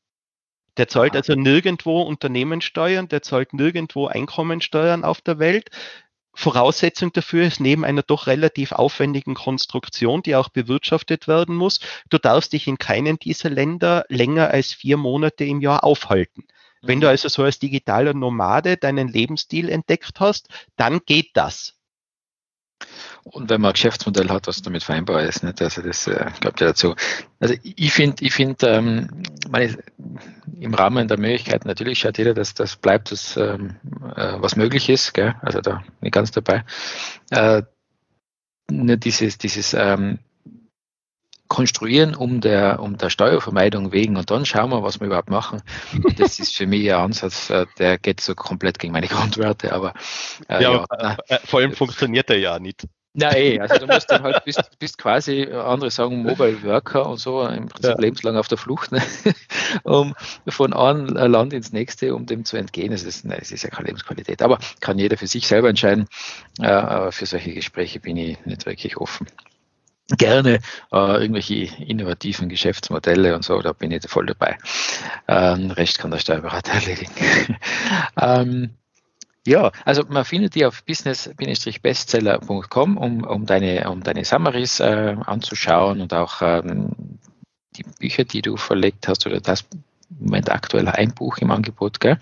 Der 0.76 0.88
zahlt 0.88 1.14
ah. 1.14 1.18
also 1.18 1.35
nirgendwo 1.35 2.02
Unternehmenssteuern, 2.02 3.09
der 3.09 3.23
zahlt 3.23 3.52
nirgendwo 3.52 4.06
Einkommensteuern 4.06 5.04
auf 5.04 5.21
der 5.21 5.38
Welt. 5.38 5.71
Voraussetzung 6.35 7.12
dafür 7.14 7.47
ist 7.47 7.61
neben 7.61 7.85
einer 7.85 8.02
doch 8.02 8.26
relativ 8.26 8.73
aufwendigen 8.73 9.35
Konstruktion, 9.35 10.23
die 10.23 10.37
auch 10.37 10.50
bewirtschaftet 10.50 11.28
werden 11.28 11.56
muss, 11.56 11.80
du 12.11 12.18
darfst 12.18 12.52
dich 12.52 12.66
in 12.66 12.76
keinem 12.76 13.18
dieser 13.18 13.49
Länder 13.49 14.04
länger 14.09 14.50
als 14.50 14.75
vier 14.75 14.99
Monate 14.99 15.45
im 15.45 15.62
Jahr 15.62 15.83
aufhalten. 15.83 16.45
Wenn 16.83 17.00
du 17.00 17.06
mhm. 17.06 17.12
also 17.12 17.28
so 17.28 17.42
als 17.42 17.59
digitaler 17.59 18.12
Nomade 18.12 18.76
deinen 18.76 19.09
Lebensstil 19.09 19.71
entdeckt 19.71 20.21
hast, 20.21 20.49
dann 20.76 21.00
geht 21.06 21.30
das. 21.35 21.75
Und 23.25 23.50
wenn 23.50 23.61
man 23.61 23.71
ein 23.71 23.75
Geschäftsmodell 23.75 24.28
hat, 24.28 24.47
was 24.47 24.62
damit 24.62 24.85
vereinbar 24.85 25.23
ist, 25.23 25.43
nicht? 25.43 25.61
also 25.61 25.83
das 25.83 26.07
äh, 26.07 26.26
glaubt 26.40 26.61
ja 26.61 26.69
dazu. 26.69 26.95
Also 27.40 27.55
ich 27.62 27.93
finde, 27.93 28.25
ich 28.25 28.33
finde, 28.33 28.66
ähm, 28.69 29.09
im 30.61 30.75
Rahmen 30.75 31.09
der 31.09 31.19
Möglichkeiten 31.19 31.69
natürlich 31.69 31.99
schaut 31.99 32.19
jeder, 32.19 32.35
dass 32.35 32.55
das 32.55 32.76
bleibt, 32.76 33.11
dass, 33.11 33.37
ähm, 33.37 33.76
äh, 34.16 34.35
was 34.38 34.57
möglich 34.57 34.88
ist, 34.88 35.12
gell? 35.12 35.35
also 35.43 35.61
da 35.61 35.83
nicht 36.00 36.12
ganz 36.12 36.31
dabei. 36.31 36.64
Äh, 37.31 37.62
nur 38.71 38.97
dieses, 38.97 39.38
dieses 39.38 39.75
ähm, 39.75 40.19
konstruieren 41.57 42.15
um 42.15 42.43
der, 42.43 42.81
um 42.81 42.99
der 42.99 43.09
Steuervermeidung 43.09 43.91
wegen 43.91 44.19
und 44.19 44.31
dann 44.31 44.45
schauen 44.45 44.69
wir, 44.69 44.83
was 44.83 45.01
wir 45.01 45.07
überhaupt 45.07 45.31
machen. 45.31 45.63
Das 46.19 46.39
ist 46.39 46.55
für 46.55 46.67
mich 46.67 46.93
ein 46.93 47.01
Ansatz, 47.01 47.49
äh, 47.49 47.65
der 47.79 47.97
geht 47.97 48.21
so 48.21 48.35
komplett 48.35 48.79
gegen 48.79 48.93
meine 48.93 49.07
Grundwerte, 49.07 49.73
aber 49.73 49.95
äh, 50.51 50.63
ja, 50.63 50.85
ja 51.01 51.17
äh, 51.29 51.39
vor 51.47 51.61
allem 51.61 51.73
funktioniert 51.73 52.29
er 52.29 52.37
ja 52.37 52.59
nicht. 52.59 52.83
Nein, 53.15 53.37
eh, 53.37 53.59
also 53.63 53.79
du 53.79 53.87
musst 53.87 54.11
dann 54.11 54.23
halt, 54.23 54.45
bist, 54.45 54.79
bist 54.79 54.99
quasi, 54.99 55.45
andere 55.51 55.91
sagen 55.91 56.25
Mobile 56.25 56.63
Worker 56.63 57.09
und 57.09 57.17
so, 57.17 57.43
im 57.47 57.69
Prinzip 57.69 57.93
ja. 57.93 58.01
lebenslang 58.01 58.37
auf 58.37 58.49
der 58.49 58.59
Flucht, 58.59 58.93
ne? 58.93 59.01
um 59.83 60.15
von 60.47 60.75
einem 60.75 61.07
Land 61.07 61.55
ins 61.55 61.73
nächste, 61.73 62.15
um 62.15 62.27
dem 62.27 62.45
zu 62.45 62.59
entgehen. 62.59 62.93
Es 62.93 63.03
ist, 63.03 63.25
nein, 63.25 63.39
es 63.41 63.51
ist 63.51 63.63
ja 63.63 63.71
keine 63.71 63.87
Lebensqualität, 63.87 64.43
aber 64.43 64.59
kann 64.81 64.99
jeder 64.99 65.17
für 65.17 65.27
sich 65.27 65.47
selber 65.47 65.71
entscheiden. 65.71 66.07
Äh, 66.61 66.67
aber 66.67 67.13
für 67.13 67.25
solche 67.25 67.55
Gespräche 67.55 67.99
bin 67.99 68.19
ich 68.19 68.45
nicht 68.45 68.67
wirklich 68.67 68.99
offen 68.99 69.27
gerne 70.09 70.61
äh, 70.93 71.21
irgendwelche 71.21 71.83
innovativen 71.83 72.49
Geschäftsmodelle 72.49 73.35
und 73.35 73.45
so, 73.45 73.61
da 73.61 73.73
bin 73.73 73.91
ich 73.91 74.09
voll 74.09 74.27
dabei. 74.27 74.57
Ähm, 75.27 75.73
Recht 75.73 75.99
kann 75.99 76.13
der 76.13 76.19
Steuerberater 76.19 76.73
erledigen. 76.75 77.59
ähm, 78.21 78.71
ja, 79.47 79.71
also 79.85 80.03
man 80.09 80.25
findet 80.25 80.57
die 80.57 80.67
auf 80.67 80.83
business-bestseller.com, 80.85 82.97
um, 82.97 83.25
um, 83.25 83.47
deine, 83.47 83.89
um 83.91 84.03
deine 84.03 84.25
Summaries 84.25 84.81
äh, 84.81 85.15
anzuschauen 85.25 86.01
und 86.01 86.13
auch 86.13 86.43
ähm, 86.43 86.91
die 87.77 87.85
Bücher, 88.01 88.25
die 88.25 88.43
du 88.43 88.57
verlegt 88.57 89.07
hast 89.07 89.25
oder 89.27 89.41
das 89.41 89.65
Moment 90.09 90.51
aktuell 90.51 90.89
ein 90.89 91.13
Buch 91.13 91.39
im 91.39 91.51
Angebot, 91.51 91.99
gell? 91.99 92.19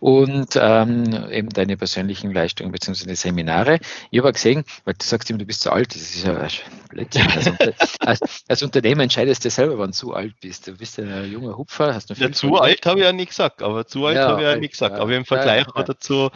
Und 0.00 0.58
ähm, 0.60 1.28
eben 1.30 1.48
deine 1.50 1.76
persönlichen 1.76 2.32
Leistungen 2.32 2.72
bzw. 2.72 3.14
Seminare. 3.14 3.78
Ich 4.10 4.18
habe 4.18 4.32
gesehen, 4.32 4.64
weil 4.84 4.94
du 4.94 5.06
sagst 5.06 5.30
immer, 5.30 5.38
du 5.38 5.46
bist 5.46 5.60
zu 5.60 5.70
alt, 5.70 5.94
das 5.94 6.02
ist 6.02 6.24
ja 6.24 6.48
Blödsinn. 6.88 7.26
Also, 7.34 7.52
als, 8.00 8.44
als, 8.48 8.62
Unternehmer 8.62 9.04
entscheidest 9.04 9.44
du 9.44 9.50
selber, 9.50 9.78
wann 9.78 9.90
du 9.90 9.96
zu 9.96 10.14
alt 10.14 10.34
bist. 10.40 10.66
Du 10.66 10.76
bist 10.76 10.98
ein 10.98 11.30
junger 11.30 11.56
Hupfer, 11.56 11.94
hast 11.94 12.10
noch 12.10 12.16
viel 12.16 12.26
ja, 12.26 12.32
Zu 12.32 12.56
alt 12.56 12.84
habe 12.86 12.98
ich 12.98 13.04
ja 13.04 13.12
nicht 13.12 13.30
gesagt, 13.30 13.62
aber 13.62 13.86
zu 13.86 14.04
alt 14.06 14.16
ja, 14.16 14.28
habe 14.28 14.40
ich 14.40 14.48
ja 14.48 14.56
nicht 14.56 14.72
gesagt. 14.72 14.96
Ja, 14.96 15.02
aber 15.02 15.14
im 15.14 15.24
Vergleich 15.24 15.66
ja, 15.74 15.82
dazu 15.82 16.30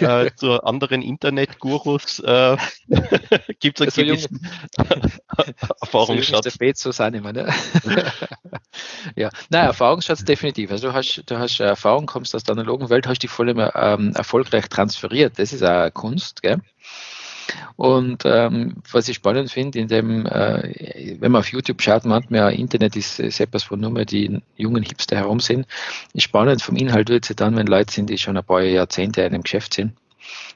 äh, 0.00 0.30
zu 0.36 0.62
anderen 0.62 1.02
Internet-Gurus 1.02 2.20
äh, 2.20 2.56
gibt 3.58 3.80
es 3.80 3.98
einen 3.98 4.10
also 4.10 4.28
gewissen 4.28 4.48
Erfahrungsschatz. 5.80 6.44
So 6.44 6.50
spät 6.50 6.78
so 6.78 6.92
sein 6.92 7.14
immer, 7.14 7.32
ne? 7.32 7.52
ja, 9.16 9.30
nein, 9.50 9.66
Erfahrungsschatz 9.66 10.24
definitiv. 10.28 10.70
Also 10.70 10.88
du 10.88 10.94
hast, 10.94 11.22
du 11.26 11.38
hast 11.38 11.60
Erfahrung, 11.60 12.06
kommst 12.06 12.34
aus 12.34 12.44
der 12.44 12.52
analogen 12.54 12.90
Welt, 12.90 13.06
hast 13.06 13.22
dich 13.22 13.30
voll 13.30 13.48
immer 13.48 13.74
ähm, 13.74 14.12
erfolgreich 14.14 14.68
transferiert. 14.68 15.38
Das 15.38 15.52
ist 15.52 15.62
auch 15.62 15.92
Kunst, 15.92 16.42
gell? 16.42 16.60
Und 17.76 18.24
ähm, 18.26 18.76
was 18.90 19.08
ich 19.08 19.16
spannend 19.16 19.50
finde, 19.50 19.78
in 19.78 19.88
dem, 19.88 20.26
äh, 20.26 21.16
wenn 21.20 21.32
man 21.32 21.40
auf 21.40 21.50
YouTube 21.50 21.80
schaut, 21.80 22.04
manchmal 22.04 22.52
Internet 22.54 22.96
ist, 22.96 23.20
ist 23.20 23.40
etwas, 23.40 23.70
wo 23.70 23.76
nur 23.76 23.90
mehr 23.90 24.04
die 24.04 24.42
jungen 24.56 24.82
Hipster 24.82 25.16
herum 25.16 25.40
sind. 25.40 25.66
Spannend 26.16 26.60
vom 26.60 26.76
Inhalt 26.76 27.08
wird 27.08 27.28
es 27.28 27.36
dann, 27.36 27.56
wenn 27.56 27.66
Leute 27.66 27.92
sind, 27.92 28.10
die 28.10 28.18
schon 28.18 28.36
ein 28.36 28.44
paar 28.44 28.62
Jahrzehnte 28.62 29.22
in 29.22 29.28
einem 29.28 29.42
Geschäft 29.42 29.74
sind 29.74 29.92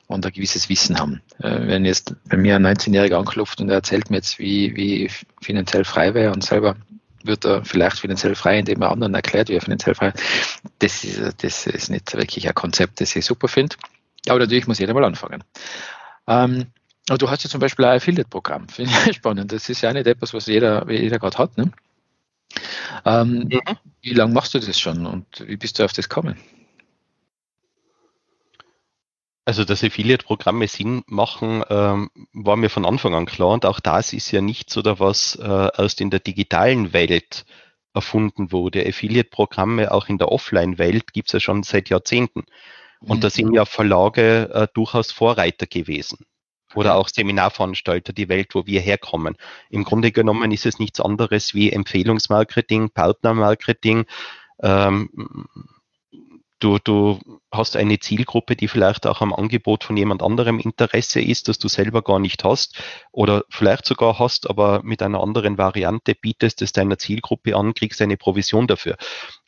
und 0.06 0.26
ein 0.26 0.32
gewisses 0.32 0.68
Wissen 0.68 0.98
haben. 0.98 1.22
Äh, 1.38 1.66
wenn 1.66 1.84
jetzt 1.84 2.14
bei 2.28 2.36
mir 2.36 2.56
ein 2.56 2.66
19-Jähriger 2.66 3.16
anklopft 3.16 3.60
und 3.60 3.70
er 3.70 3.76
erzählt 3.76 4.10
mir 4.10 4.16
jetzt, 4.16 4.38
wie, 4.38 4.76
wie 4.76 5.10
finanziell 5.40 5.84
frei 5.84 6.14
wäre 6.14 6.32
und 6.32 6.44
selber 6.44 6.76
wird 7.26 7.44
er 7.44 7.64
vielleicht 7.64 7.98
finanziell 7.98 8.34
frei, 8.34 8.58
indem 8.58 8.82
er 8.82 8.90
anderen 8.90 9.14
erklärt, 9.14 9.48
wie 9.48 9.54
er 9.54 9.60
finanziell 9.60 9.94
frei 9.94 10.12
das 10.78 11.04
ist. 11.04 11.42
Das 11.42 11.66
ist 11.66 11.90
nicht 11.90 12.14
wirklich 12.14 12.48
ein 12.48 12.54
Konzept, 12.54 13.00
das 13.00 13.16
ich 13.16 13.24
super 13.24 13.48
finde. 13.48 13.76
Aber 14.28 14.38
natürlich 14.38 14.66
muss 14.66 14.78
jeder 14.78 14.94
mal 14.94 15.04
anfangen. 15.04 15.42
Ähm, 16.26 16.66
aber 17.08 17.18
du 17.18 17.30
hast 17.30 17.44
ja 17.44 17.50
zum 17.50 17.60
Beispiel 17.60 17.84
ein 17.84 17.96
Affiliate-Programm, 17.96 18.68
finde 18.68 18.92
ich 19.06 19.16
spannend. 19.16 19.52
Das 19.52 19.68
ist 19.68 19.80
ja 19.80 19.92
nicht 19.92 20.06
etwas, 20.06 20.34
was 20.34 20.46
jeder, 20.46 20.88
jeder 20.90 21.18
gerade 21.18 21.38
hat. 21.38 21.56
Ne? 21.58 21.72
Ähm, 23.04 23.48
mhm. 23.50 23.60
Wie 24.00 24.14
lange 24.14 24.32
machst 24.32 24.54
du 24.54 24.58
das 24.58 24.78
schon 24.78 25.06
und 25.06 25.26
wie 25.46 25.56
bist 25.56 25.78
du 25.78 25.84
auf 25.84 25.92
das 25.92 26.08
gekommen? 26.08 26.36
Also, 29.44 29.64
dass 29.64 29.82
Affiliate-Programme 29.82 30.68
Sinn 30.68 31.02
machen, 31.06 31.64
ähm, 31.68 32.10
war 32.32 32.56
mir 32.56 32.70
von 32.70 32.84
Anfang 32.84 33.14
an 33.14 33.26
klar. 33.26 33.50
Und 33.50 33.66
auch 33.66 33.80
das 33.80 34.12
ist 34.12 34.30
ja 34.30 34.40
nichts 34.40 34.76
oder 34.76 35.00
was 35.00 35.34
äh, 35.34 35.68
erst 35.76 36.00
in 36.00 36.10
der 36.10 36.20
digitalen 36.20 36.92
Welt 36.92 37.44
erfunden 37.92 38.52
wurde. 38.52 38.86
Affiliate-Programme 38.86 39.90
auch 39.90 40.08
in 40.08 40.18
der 40.18 40.30
Offline-Welt 40.30 41.12
gibt 41.12 41.28
es 41.28 41.32
ja 41.32 41.40
schon 41.40 41.64
seit 41.64 41.90
Jahrzehnten. 41.90 42.44
Und 43.00 43.16
mhm. 43.16 43.20
da 43.20 43.30
sind 43.30 43.52
ja 43.52 43.64
Verlage 43.64 44.48
äh, 44.52 44.68
durchaus 44.74 45.10
Vorreiter 45.10 45.66
gewesen. 45.66 46.24
Oder 46.74 46.94
auch 46.94 47.08
Seminarveranstalter, 47.08 48.12
die 48.12 48.28
Welt, 48.28 48.54
wo 48.54 48.64
wir 48.66 48.80
herkommen. 48.80 49.36
Im 49.70 49.84
Grunde 49.84 50.12
genommen 50.12 50.52
ist 50.52 50.66
es 50.66 50.78
nichts 50.78 51.00
anderes 51.00 51.52
wie 51.52 51.70
Empfehlungsmarketing, 51.70 52.90
Partnermarketing, 52.90 54.06
ähm, 54.62 55.10
du, 56.60 56.78
du 56.78 57.18
hast 57.52 57.76
eine 57.76 57.98
Zielgruppe, 57.98 58.56
die 58.56 58.68
vielleicht 58.68 59.06
auch 59.06 59.20
am 59.20 59.32
Angebot 59.32 59.84
von 59.84 59.96
jemand 59.96 60.22
anderem 60.22 60.58
Interesse 60.58 61.20
ist, 61.20 61.48
das 61.48 61.58
du 61.58 61.68
selber 61.68 62.02
gar 62.02 62.18
nicht 62.18 62.44
hast 62.44 62.82
oder 63.12 63.44
vielleicht 63.50 63.84
sogar 63.84 64.18
hast, 64.18 64.48
aber 64.48 64.82
mit 64.82 65.02
einer 65.02 65.20
anderen 65.20 65.58
Variante 65.58 66.14
bietest 66.14 66.62
es 66.62 66.72
deiner 66.72 66.98
Zielgruppe 66.98 67.54
an, 67.56 67.74
kriegst 67.74 68.00
eine 68.00 68.16
Provision 68.16 68.66
dafür. 68.66 68.96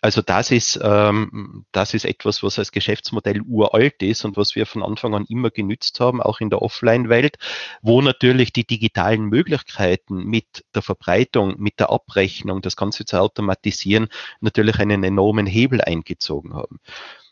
Also 0.03 0.21
das 0.21 0.51
ist, 0.51 0.79
ähm, 0.83 1.65
das 1.73 1.95
ist 1.95 2.05
etwas, 2.05 2.43
was 2.43 2.59
als 2.59 2.73
Geschäftsmodell 2.73 3.41
uralt 3.41 4.03
ist 4.03 4.27
und 4.27 4.37
was 4.37 4.55
wir 4.55 4.67
von 4.67 4.83
Anfang 4.83 5.15
an 5.15 5.25
immer 5.29 5.51
genützt 5.51 5.99
haben, 5.99 6.21
auch 6.21 6.41
in 6.41 6.51
der 6.51 6.61
Offline-Welt, 6.61 7.39
wo 7.81 8.03
natürlich 8.03 8.53
die 8.53 8.67
digitalen 8.67 9.25
Möglichkeiten 9.25 10.25
mit 10.25 10.65
der 10.75 10.83
Verbreitung, 10.83 11.55
mit 11.59 11.81
der 11.81 11.89
Abrechnung, 11.89 12.61
das 12.61 12.77
Ganze 12.77 13.07
zu 13.07 13.19
automatisieren, 13.19 14.09
natürlich 14.41 14.79
einen 14.79 15.05
enormen 15.05 15.47
Hebel 15.47 15.81
eingezogen 15.81 16.55
haben. 16.55 16.81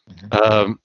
Mhm. 0.07 0.31
Ähm, 0.33 0.79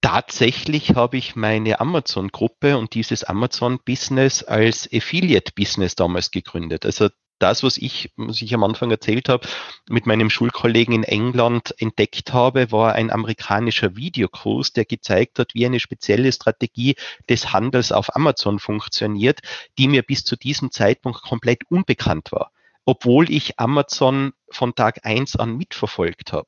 tatsächlich 0.00 0.94
habe 0.94 1.16
ich 1.16 1.36
meine 1.36 1.80
Amazon-Gruppe 1.80 2.78
und 2.78 2.94
dieses 2.94 3.24
Amazon-Business 3.24 4.42
als 4.44 4.88
Affiliate-Business 4.92 5.94
damals 5.96 6.30
gegründet. 6.30 6.86
Also 6.86 7.08
das, 7.38 7.62
was 7.62 7.76
ich, 7.76 8.12
was 8.16 8.40
ich 8.40 8.54
am 8.54 8.64
Anfang 8.64 8.90
erzählt 8.90 9.28
habe, 9.28 9.46
mit 9.90 10.06
meinem 10.06 10.30
Schulkollegen 10.30 10.94
in 10.94 11.04
England 11.04 11.74
entdeckt 11.78 12.32
habe, 12.32 12.72
war 12.72 12.94
ein 12.94 13.10
amerikanischer 13.10 13.94
Videokurs, 13.96 14.72
der 14.72 14.86
gezeigt 14.86 15.38
hat, 15.38 15.52
wie 15.54 15.66
eine 15.66 15.80
spezielle 15.80 16.32
Strategie 16.32 16.94
des 17.28 17.52
Handels 17.52 17.92
auf 17.92 18.14
Amazon 18.16 18.58
funktioniert, 18.58 19.40
die 19.78 19.88
mir 19.88 20.02
bis 20.02 20.24
zu 20.24 20.36
diesem 20.36 20.70
Zeitpunkt 20.70 21.22
komplett 21.22 21.62
unbekannt 21.68 22.32
war. 22.32 22.52
obwohl 22.86 23.30
ich 23.30 23.58
Amazon 23.58 24.32
von 24.50 24.74
Tag 24.74 25.04
eins 25.04 25.36
an 25.36 25.56
mitverfolgt 25.56 26.32
habe. 26.32 26.46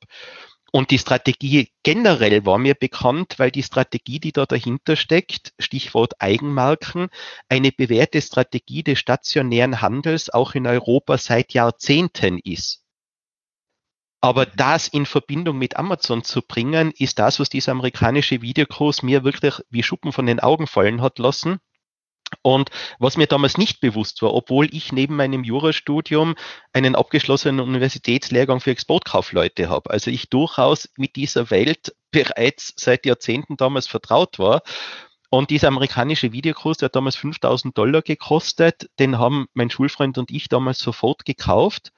Und 0.71 0.91
die 0.91 0.99
Strategie 0.99 1.71
generell 1.83 2.45
war 2.45 2.59
mir 2.59 2.75
bekannt, 2.75 3.35
weil 3.37 3.51
die 3.51 3.63
Strategie, 3.63 4.19
die 4.19 4.31
da 4.31 4.45
dahinter 4.45 4.95
steckt, 4.95 5.53
Stichwort 5.57 6.21
Eigenmarken, 6.21 7.09
eine 7.47 7.71
bewährte 7.71 8.21
Strategie 8.21 8.83
des 8.83 8.99
stationären 8.99 9.81
Handels 9.81 10.29
auch 10.29 10.53
in 10.53 10.67
Europa 10.67 11.17
seit 11.17 11.53
Jahrzehnten 11.53 12.37
ist. 12.37 12.83
Aber 14.21 14.45
das 14.45 14.89
in 14.89 15.05
Verbindung 15.05 15.57
mit 15.57 15.77
Amazon 15.77 16.23
zu 16.23 16.41
bringen, 16.41 16.91
ist 16.91 17.19
das, 17.19 17.39
was 17.39 17.49
dieser 17.49 17.71
amerikanische 17.71 18.41
Videokurs 18.41 19.01
mir 19.01 19.23
wirklich 19.23 19.55
wie 19.69 19.81
Schuppen 19.81 20.11
von 20.11 20.25
den 20.25 20.41
Augen 20.41 20.67
fallen 20.67 21.01
hat 21.01 21.19
lassen. 21.19 21.59
Und 22.41 22.69
was 22.99 23.17
mir 23.17 23.27
damals 23.27 23.57
nicht 23.57 23.81
bewusst 23.81 24.21
war, 24.21 24.33
obwohl 24.33 24.73
ich 24.73 24.93
neben 24.93 25.15
meinem 25.15 25.43
Jurastudium 25.43 26.35
einen 26.71 26.95
abgeschlossenen 26.95 27.59
Universitätslehrgang 27.59 28.61
für 28.61 28.71
Exportkaufleute 28.71 29.69
habe, 29.69 29.89
also 29.89 30.09
ich 30.09 30.29
durchaus 30.29 30.89
mit 30.95 31.15
dieser 31.15 31.49
Welt 31.51 31.95
bereits 32.11 32.73
seit 32.77 33.05
Jahrzehnten 33.05 33.57
damals 33.57 33.87
vertraut 33.87 34.39
war. 34.39 34.61
Und 35.29 35.51
dieser 35.51 35.67
amerikanische 35.67 36.31
Videokurs, 36.31 36.77
der 36.77 36.87
hat 36.87 36.95
damals 36.95 37.15
5000 37.17 37.77
Dollar 37.77 38.01
gekostet, 38.01 38.89
den 38.97 39.19
haben 39.19 39.47
mein 39.53 39.69
Schulfreund 39.69 40.17
und 40.17 40.31
ich 40.31 40.49
damals 40.49 40.79
sofort 40.79 41.25
gekauft 41.25 41.91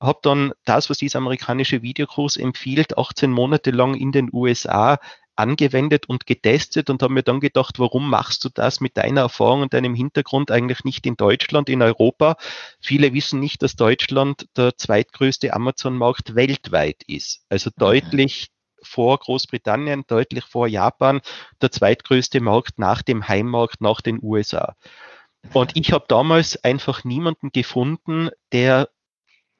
habe 0.00 0.18
dann 0.22 0.52
das, 0.64 0.90
was 0.90 0.98
dieser 0.98 1.18
amerikanische 1.18 1.82
Videokurs 1.82 2.36
empfiehlt, 2.36 2.98
18 2.98 3.30
Monate 3.30 3.70
lang 3.70 3.94
in 3.94 4.12
den 4.12 4.28
USA 4.32 4.98
angewendet 5.36 6.08
und 6.08 6.26
getestet 6.26 6.90
und 6.90 7.02
habe 7.02 7.12
mir 7.12 7.22
dann 7.22 7.40
gedacht, 7.40 7.78
warum 7.78 8.08
machst 8.08 8.44
du 8.44 8.48
das 8.48 8.80
mit 8.80 8.96
deiner 8.96 9.22
Erfahrung 9.22 9.62
und 9.62 9.74
deinem 9.74 9.94
Hintergrund 9.94 10.50
eigentlich 10.50 10.84
nicht 10.84 11.06
in 11.06 11.16
Deutschland, 11.16 11.68
in 11.68 11.82
Europa? 11.82 12.36
Viele 12.80 13.12
wissen 13.12 13.40
nicht, 13.40 13.62
dass 13.62 13.76
Deutschland 13.76 14.46
der 14.56 14.76
zweitgrößte 14.76 15.52
Amazon-Markt 15.52 16.34
weltweit 16.34 17.02
ist. 17.06 17.44
Also 17.48 17.70
deutlich 17.76 18.48
vor 18.82 19.18
Großbritannien, 19.18 20.04
deutlich 20.06 20.44
vor 20.44 20.66
Japan, 20.66 21.20
der 21.60 21.72
zweitgrößte 21.72 22.40
Markt 22.40 22.78
nach 22.78 23.02
dem 23.02 23.26
Heimmarkt, 23.26 23.80
nach 23.80 24.00
den 24.00 24.18
USA. 24.22 24.76
Und 25.52 25.72
ich 25.76 25.92
habe 25.92 26.04
damals 26.08 26.62
einfach 26.64 27.04
niemanden 27.04 27.50
gefunden, 27.50 28.30
der 28.52 28.88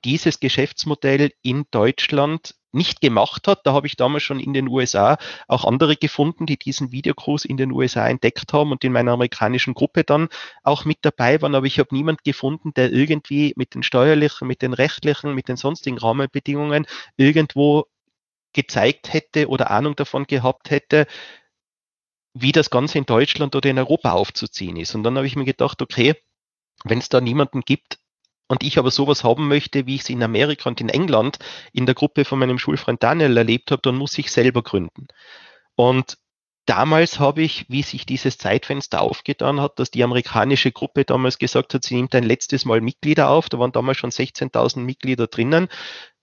dieses 0.04 0.40
Geschäftsmodell 0.40 1.32
in 1.42 1.64
Deutschland 1.70 2.54
nicht 2.74 3.00
gemacht 3.00 3.48
hat. 3.48 3.66
Da 3.66 3.72
habe 3.72 3.86
ich 3.86 3.96
damals 3.96 4.22
schon 4.22 4.40
in 4.40 4.52
den 4.52 4.68
USA 4.68 5.16
auch 5.48 5.64
andere 5.64 5.96
gefunden, 5.96 6.46
die 6.46 6.58
diesen 6.58 6.92
Videokurs 6.92 7.44
in 7.44 7.56
den 7.56 7.72
USA 7.72 8.08
entdeckt 8.08 8.52
haben 8.52 8.72
und 8.72 8.84
in 8.84 8.92
meiner 8.92 9.12
amerikanischen 9.12 9.74
Gruppe 9.74 10.04
dann 10.04 10.28
auch 10.62 10.84
mit 10.84 10.98
dabei 11.02 11.40
waren. 11.42 11.54
Aber 11.54 11.66
ich 11.66 11.78
habe 11.78 11.94
niemand 11.94 12.24
gefunden, 12.24 12.74
der 12.74 12.92
irgendwie 12.92 13.52
mit 13.56 13.74
den 13.74 13.82
steuerlichen, 13.82 14.46
mit 14.48 14.62
den 14.62 14.72
rechtlichen, 14.72 15.34
mit 15.34 15.48
den 15.48 15.56
sonstigen 15.56 15.98
Rahmenbedingungen 15.98 16.86
irgendwo 17.16 17.86
gezeigt 18.52 19.12
hätte 19.12 19.48
oder 19.48 19.70
Ahnung 19.70 19.96
davon 19.96 20.26
gehabt 20.26 20.70
hätte, 20.70 21.06
wie 22.34 22.52
das 22.52 22.70
Ganze 22.70 22.98
in 22.98 23.06
Deutschland 23.06 23.54
oder 23.54 23.70
in 23.70 23.78
Europa 23.78 24.12
aufzuziehen 24.12 24.76
ist. 24.76 24.94
Und 24.94 25.04
dann 25.04 25.16
habe 25.16 25.26
ich 25.26 25.36
mir 25.36 25.44
gedacht, 25.44 25.80
okay, 25.82 26.14
wenn 26.84 26.98
es 26.98 27.08
da 27.08 27.20
niemanden 27.20 27.60
gibt, 27.62 27.98
und 28.48 28.62
ich 28.62 28.78
aber 28.78 28.90
sowas 28.90 29.24
haben 29.24 29.48
möchte, 29.48 29.86
wie 29.86 29.94
ich 29.94 30.02
es 30.02 30.10
in 30.10 30.22
Amerika 30.22 30.68
und 30.68 30.80
in 30.80 30.88
England 30.88 31.38
in 31.72 31.86
der 31.86 31.94
Gruppe 31.94 32.24
von 32.24 32.38
meinem 32.38 32.58
Schulfreund 32.58 33.02
Daniel 33.02 33.36
erlebt 33.36 33.70
habe, 33.70 33.82
dann 33.82 33.96
muss 33.96 34.18
ich 34.18 34.30
selber 34.30 34.62
gründen. 34.62 35.08
Und 35.76 36.18
damals 36.66 37.18
habe 37.18 37.42
ich, 37.42 37.66
wie 37.68 37.82
sich 37.82 38.06
dieses 38.06 38.38
Zeitfenster 38.38 39.00
aufgetan 39.00 39.60
hat, 39.60 39.78
dass 39.78 39.90
die 39.90 40.04
amerikanische 40.04 40.72
Gruppe 40.72 41.04
damals 41.04 41.38
gesagt 41.38 41.74
hat, 41.74 41.84
sie 41.84 41.96
nimmt 41.96 42.14
ein 42.14 42.24
letztes 42.24 42.64
Mal 42.64 42.80
Mitglieder 42.80 43.30
auf, 43.30 43.48
da 43.48 43.58
waren 43.58 43.72
damals 43.72 43.98
schon 43.98 44.10
16.000 44.10 44.80
Mitglieder 44.80 45.26
drinnen, 45.26 45.68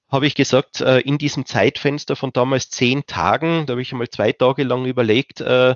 habe 0.10 0.28
ich 0.28 0.36
gesagt, 0.36 0.82
äh, 0.82 1.00
in 1.00 1.18
diesem 1.18 1.46
Zeitfenster 1.46 2.16
von 2.16 2.34
damals 2.34 2.70
zehn 2.70 3.06
Tagen, 3.06 3.66
da 3.66 3.72
habe 3.72 3.82
ich 3.82 3.94
einmal 3.94 4.10
zwei 4.10 4.34
Tage 4.34 4.64
lang 4.64 4.86
überlegt, 4.86 5.42
äh, 5.42 5.76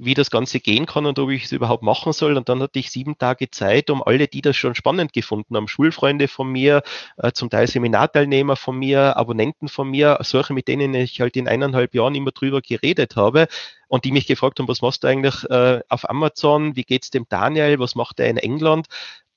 wie 0.00 0.14
das 0.14 0.30
Ganze 0.30 0.60
gehen 0.60 0.86
kann 0.86 1.06
und 1.06 1.18
ob 1.18 1.30
ich 1.30 1.44
es 1.44 1.52
überhaupt 1.52 1.82
machen 1.82 2.12
soll. 2.12 2.36
Und 2.36 2.48
dann 2.48 2.62
hatte 2.62 2.78
ich 2.78 2.90
sieben 2.90 3.18
Tage 3.18 3.50
Zeit, 3.50 3.90
um 3.90 4.02
alle, 4.02 4.28
die 4.28 4.42
das 4.42 4.56
schon 4.56 4.74
spannend 4.74 5.12
gefunden 5.12 5.56
haben, 5.56 5.66
Schulfreunde 5.66 6.28
von 6.28 6.50
mir, 6.50 6.82
äh, 7.16 7.32
zum 7.32 7.50
Teil 7.50 7.66
Seminarteilnehmer 7.66 8.56
von 8.56 8.78
mir, 8.78 9.16
Abonnenten 9.16 9.68
von 9.68 9.90
mir, 9.90 10.18
solche, 10.22 10.54
mit 10.54 10.68
denen 10.68 10.94
ich 10.94 11.20
halt 11.20 11.36
in 11.36 11.48
eineinhalb 11.48 11.94
Jahren 11.94 12.14
immer 12.14 12.30
drüber 12.30 12.60
geredet 12.60 13.16
habe 13.16 13.48
und 13.88 14.04
die 14.04 14.12
mich 14.12 14.26
gefragt 14.26 14.60
haben, 14.60 14.68
was 14.68 14.82
machst 14.82 15.02
du 15.02 15.08
eigentlich 15.08 15.44
äh, 15.50 15.80
auf 15.88 16.08
Amazon, 16.08 16.76
wie 16.76 16.84
geht's 16.84 17.10
dem 17.10 17.26
Daniel, 17.28 17.80
was 17.80 17.94
macht 17.94 18.20
er 18.20 18.28
in 18.28 18.36
England? 18.36 18.86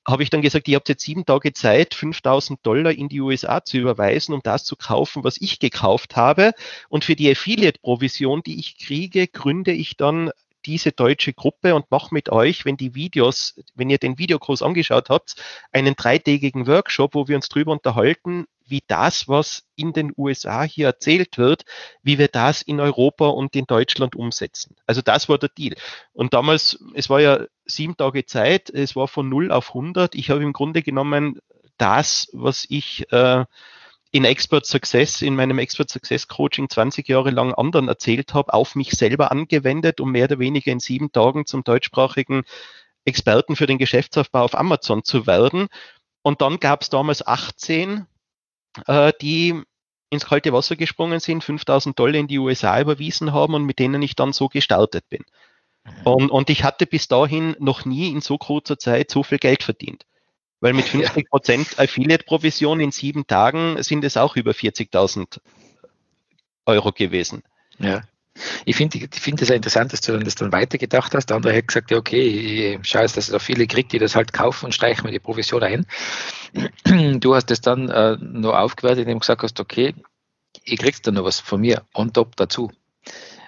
habe 0.06 0.24
ich 0.24 0.30
dann 0.30 0.42
gesagt, 0.42 0.66
ihr 0.66 0.76
habt 0.76 0.88
jetzt 0.88 1.04
sieben 1.04 1.24
Tage 1.24 1.52
Zeit, 1.52 1.94
5000 1.94 2.64
Dollar 2.66 2.90
in 2.90 3.08
die 3.08 3.20
USA 3.20 3.64
zu 3.64 3.78
überweisen, 3.78 4.34
um 4.34 4.40
das 4.42 4.64
zu 4.64 4.74
kaufen, 4.74 5.22
was 5.22 5.40
ich 5.40 5.60
gekauft 5.60 6.16
habe. 6.16 6.52
Und 6.88 7.04
für 7.04 7.14
die 7.14 7.30
Affiliate-Provision, 7.30 8.42
die 8.42 8.58
ich 8.58 8.78
kriege, 8.78 9.28
gründe 9.28 9.70
ich 9.70 9.96
dann 9.96 10.32
diese 10.66 10.92
deutsche 10.92 11.32
Gruppe 11.32 11.74
und 11.74 11.90
mache 11.90 12.14
mit 12.14 12.30
euch, 12.30 12.64
wenn 12.64 12.76
die 12.76 12.94
Videos, 12.94 13.60
wenn 13.74 13.90
ihr 13.90 13.98
den 13.98 14.18
Videokurs 14.18 14.62
angeschaut 14.62 15.10
habt, 15.10 15.36
einen 15.72 15.94
dreitägigen 15.94 16.66
Workshop, 16.66 17.14
wo 17.14 17.28
wir 17.28 17.36
uns 17.36 17.48
drüber 17.48 17.72
unterhalten, 17.72 18.46
wie 18.66 18.82
das, 18.86 19.28
was 19.28 19.64
in 19.76 19.92
den 19.92 20.12
USA 20.16 20.62
hier 20.62 20.86
erzählt 20.86 21.38
wird, 21.38 21.64
wie 22.02 22.18
wir 22.18 22.28
das 22.28 22.62
in 22.62 22.80
Europa 22.80 23.28
und 23.28 23.54
in 23.54 23.66
Deutschland 23.66 24.16
umsetzen. 24.16 24.76
Also 24.86 25.02
das 25.02 25.28
war 25.28 25.38
der 25.38 25.50
Deal. 25.50 25.74
Und 26.12 26.32
damals, 26.34 26.82
es 26.94 27.10
war 27.10 27.20
ja 27.20 27.44
sieben 27.66 27.96
Tage 27.96 28.24
Zeit, 28.24 28.70
es 28.70 28.96
war 28.96 29.08
von 29.08 29.28
0 29.28 29.52
auf 29.52 29.68
100. 29.68 30.14
Ich 30.14 30.30
habe 30.30 30.42
im 30.42 30.52
Grunde 30.52 30.82
genommen 30.82 31.38
das, 31.76 32.28
was 32.32 32.66
ich 32.68 33.10
äh, 33.12 33.44
in 34.12 34.26
Expert 34.26 34.66
Success, 34.66 35.22
in 35.22 35.34
meinem 35.34 35.58
Expert 35.58 35.90
Success 35.90 36.28
Coaching 36.28 36.68
20 36.68 37.08
Jahre 37.08 37.30
lang 37.30 37.54
anderen 37.54 37.88
erzählt 37.88 38.34
habe, 38.34 38.52
auf 38.52 38.74
mich 38.74 38.92
selber 38.92 39.32
angewendet, 39.32 40.00
um 40.00 40.12
mehr 40.12 40.26
oder 40.26 40.38
weniger 40.38 40.70
in 40.70 40.80
sieben 40.80 41.10
Tagen 41.12 41.46
zum 41.46 41.64
deutschsprachigen 41.64 42.44
Experten 43.06 43.56
für 43.56 43.66
den 43.66 43.78
Geschäftsaufbau 43.78 44.44
auf 44.44 44.54
Amazon 44.54 45.02
zu 45.02 45.26
werden. 45.26 45.68
Und 46.20 46.42
dann 46.42 46.60
gab 46.60 46.82
es 46.82 46.90
damals 46.90 47.26
18, 47.26 48.06
äh, 48.86 49.12
die 49.20 49.62
ins 50.10 50.26
kalte 50.26 50.52
Wasser 50.52 50.76
gesprungen 50.76 51.18
sind, 51.18 51.42
5000 51.42 51.98
Dollar 51.98 52.16
in 52.16 52.28
die 52.28 52.38
USA 52.38 52.78
überwiesen 52.78 53.32
haben 53.32 53.54
und 53.54 53.64
mit 53.64 53.78
denen 53.78 54.02
ich 54.02 54.14
dann 54.14 54.34
so 54.34 54.48
gestartet 54.48 55.08
bin. 55.08 55.24
Mhm. 55.84 55.92
Und, 56.04 56.30
und 56.30 56.50
ich 56.50 56.64
hatte 56.64 56.84
bis 56.86 57.08
dahin 57.08 57.56
noch 57.58 57.86
nie 57.86 58.10
in 58.10 58.20
so 58.20 58.36
kurzer 58.36 58.78
Zeit 58.78 59.10
so 59.10 59.22
viel 59.22 59.38
Geld 59.38 59.62
verdient. 59.62 60.04
Weil 60.62 60.72
mit 60.72 60.84
50 60.88 61.28
Prozent 61.28 61.78
Affiliate-Provision 61.78 62.80
in 62.80 62.92
sieben 62.92 63.26
Tagen 63.26 63.82
sind 63.82 64.04
es 64.04 64.16
auch 64.16 64.36
über 64.36 64.52
40.000 64.52 65.40
Euro 66.64 66.92
gewesen. 66.92 67.42
Ja. 67.78 68.02
Ich 68.64 68.76
finde 68.76 68.96
ich 68.96 69.20
find 69.20 69.42
es 69.42 69.50
ja 69.50 69.56
interessant, 69.56 69.92
dass 69.92 70.00
du 70.00 70.18
das 70.18 70.36
dann 70.36 70.52
weitergedacht 70.52 71.14
hast. 71.14 71.26
Der 71.26 71.36
andere 71.36 71.54
hat 71.54 71.68
gesagt, 71.68 71.90
ja, 71.90 71.98
okay, 71.98 72.78
ich 72.80 72.88
schaue 72.88 73.02
jetzt, 73.02 73.18
dass 73.18 73.28
es 73.28 73.34
auch 73.34 73.42
viele 73.42 73.66
kriegt, 73.66 73.92
die 73.92 73.98
das 73.98 74.16
halt 74.16 74.32
kaufen 74.32 74.66
und 74.66 74.72
streichen 74.72 75.04
mir 75.04 75.12
die 75.12 75.18
Provision 75.18 75.62
ein. 75.62 75.86
Du 77.20 77.34
hast 77.34 77.50
es 77.50 77.60
dann 77.60 77.90
äh, 77.90 78.16
nur 78.20 78.58
aufgewertet, 78.58 79.00
indem 79.00 79.16
du 79.16 79.20
gesagt 79.20 79.42
hast, 79.42 79.60
okay, 79.60 79.94
ihr 80.64 80.78
kriegst 80.78 81.06
dann 81.06 81.14
noch 81.14 81.24
was 81.24 81.40
von 81.40 81.60
mir 81.60 81.82
on 81.92 82.12
top 82.12 82.36
dazu. 82.36 82.70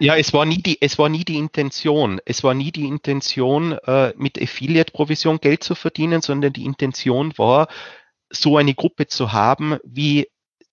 Ja, 0.01 0.17
es 0.17 0.33
war 0.33 0.45
nie 0.45 0.63
die, 0.63 0.83
es 0.83 0.99
war 0.99 1.09
nie 1.09 1.25
die 1.25 1.37
Intention. 1.37 2.21
Es 2.25 2.43
war 2.43 2.55
nie 2.55 2.73
die 2.73 2.87
Intention, 2.87 3.73
äh, 3.73 4.13
mit 4.17 4.41
Affiliate-Provision 4.41 5.39
Geld 5.39 5.63
zu 5.63 5.75
verdienen, 5.75 6.21
sondern 6.21 6.53
die 6.53 6.65
Intention 6.65 7.33
war, 7.39 7.69
so 8.31 8.57
eine 8.57 8.75
Gruppe 8.75 9.07
zu 9.07 9.33
haben, 9.33 9.79
wie 9.85 10.27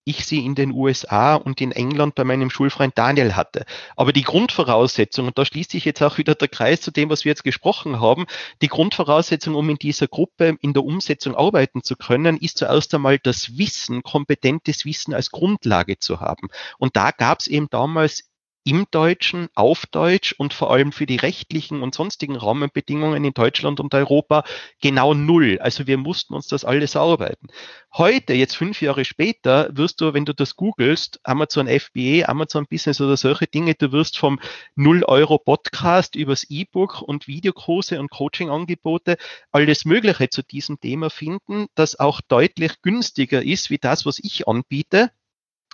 ich 0.04 0.26
sie 0.26 0.44
in 0.44 0.56
den 0.56 0.72
USA 0.72 1.36
und 1.36 1.62
in 1.62 1.72
England 1.72 2.16
bei 2.16 2.24
meinem 2.24 2.50
Schulfreund 2.50 2.98
Daniel 2.98 3.36
hatte. 3.36 3.66
Aber 3.96 4.12
die 4.12 4.24
Grundvoraussetzung, 4.24 5.28
und 5.28 5.38
da 5.38 5.46
schließt 5.46 5.72
sich 5.72 5.86
jetzt 5.86 6.02
auch 6.02 6.18
wieder 6.18 6.34
der 6.34 6.48
Kreis 6.48 6.82
zu 6.82 6.90
dem, 6.90 7.10
was 7.10 7.24
wir 7.24 7.30
jetzt 7.30 7.44
gesprochen 7.44 8.00
haben, 8.02 8.26
die 8.64 8.68
Grundvoraussetzung, 8.68 9.54
um 9.54 9.70
in 9.70 9.78
dieser 9.78 10.08
Gruppe 10.08 10.58
in 10.62 10.74
der 10.74 10.84
Umsetzung 10.84 11.36
arbeiten 11.36 11.84
zu 11.84 11.96
können, 11.96 12.38
ist 12.38 12.58
zuerst 12.58 12.94
einmal 12.96 13.20
das 13.20 13.58
Wissen, 13.58 14.02
kompetentes 14.02 14.86
Wissen 14.86 15.14
als 15.14 15.30
Grundlage 15.30 16.00
zu 16.00 16.20
haben. 16.20 16.48
Und 16.80 16.96
da 16.96 17.12
gab 17.12 17.40
es 17.40 17.48
eben 17.48 17.70
damals 17.70 18.31
im 18.63 18.86
Deutschen, 18.91 19.47
auf 19.56 19.86
Deutsch 19.88 20.34
und 20.38 20.54
vor 20.54 20.71
allem 20.71 20.91
für 20.91 21.06
die 21.06 21.15
rechtlichen 21.15 21.82
und 21.82 21.95
sonstigen 21.95 22.36
Rahmenbedingungen 22.36 23.26
in 23.26 23.34
Deutschland 23.34 23.80
und 23.80 23.93
Europa 23.95 24.43
genau 24.82 25.13
null. 25.13 25.58
Also 25.60 25.88
wir 25.88 25.97
mussten 25.97 26.36
uns 26.36 26.47
das 26.47 26.63
alles 26.63 26.95
arbeiten. 26.95 27.47
Heute, 27.93 28.34
jetzt 28.34 28.56
fünf 28.56 28.82
Jahre 28.82 29.04
später, 29.04 29.69
wirst 29.74 30.00
du, 30.00 30.13
wenn 30.13 30.26
du 30.26 30.34
das 30.34 30.56
googelst, 30.56 31.19
Amazon 31.24 31.67
FBA, 31.67 32.28
Amazon 32.28 32.67
Business 32.69 33.02
oder 33.02 33.17
solche 33.17 33.47
Dinge, 33.47 33.74
du 33.74 33.91
wirst 33.91 34.17
vom 34.17 34.39
0 34.76 35.04
Euro 35.06 35.39
Podcast 35.39 36.15
übers 36.15 36.45
E-Book 36.50 37.02
und 37.02 37.28
Videokurse 37.28 38.00
und 38.00 38.12
Coaching-Angebote 38.12 39.17
alles 39.52 39.86
Mögliche 39.86 40.30
zu 40.30 40.43
diesem 40.43 40.80
Thema 40.80 41.10
finden, 41.10 41.65
das 41.76 42.00
auch 42.00 42.21
deutlich 42.21 42.82
günstiger 42.82 43.41
ist 43.41 43.71
wie 43.71 43.80
das, 43.80 44.06
was 44.06 44.19
ich 44.19 44.47
anbiete 44.47 45.12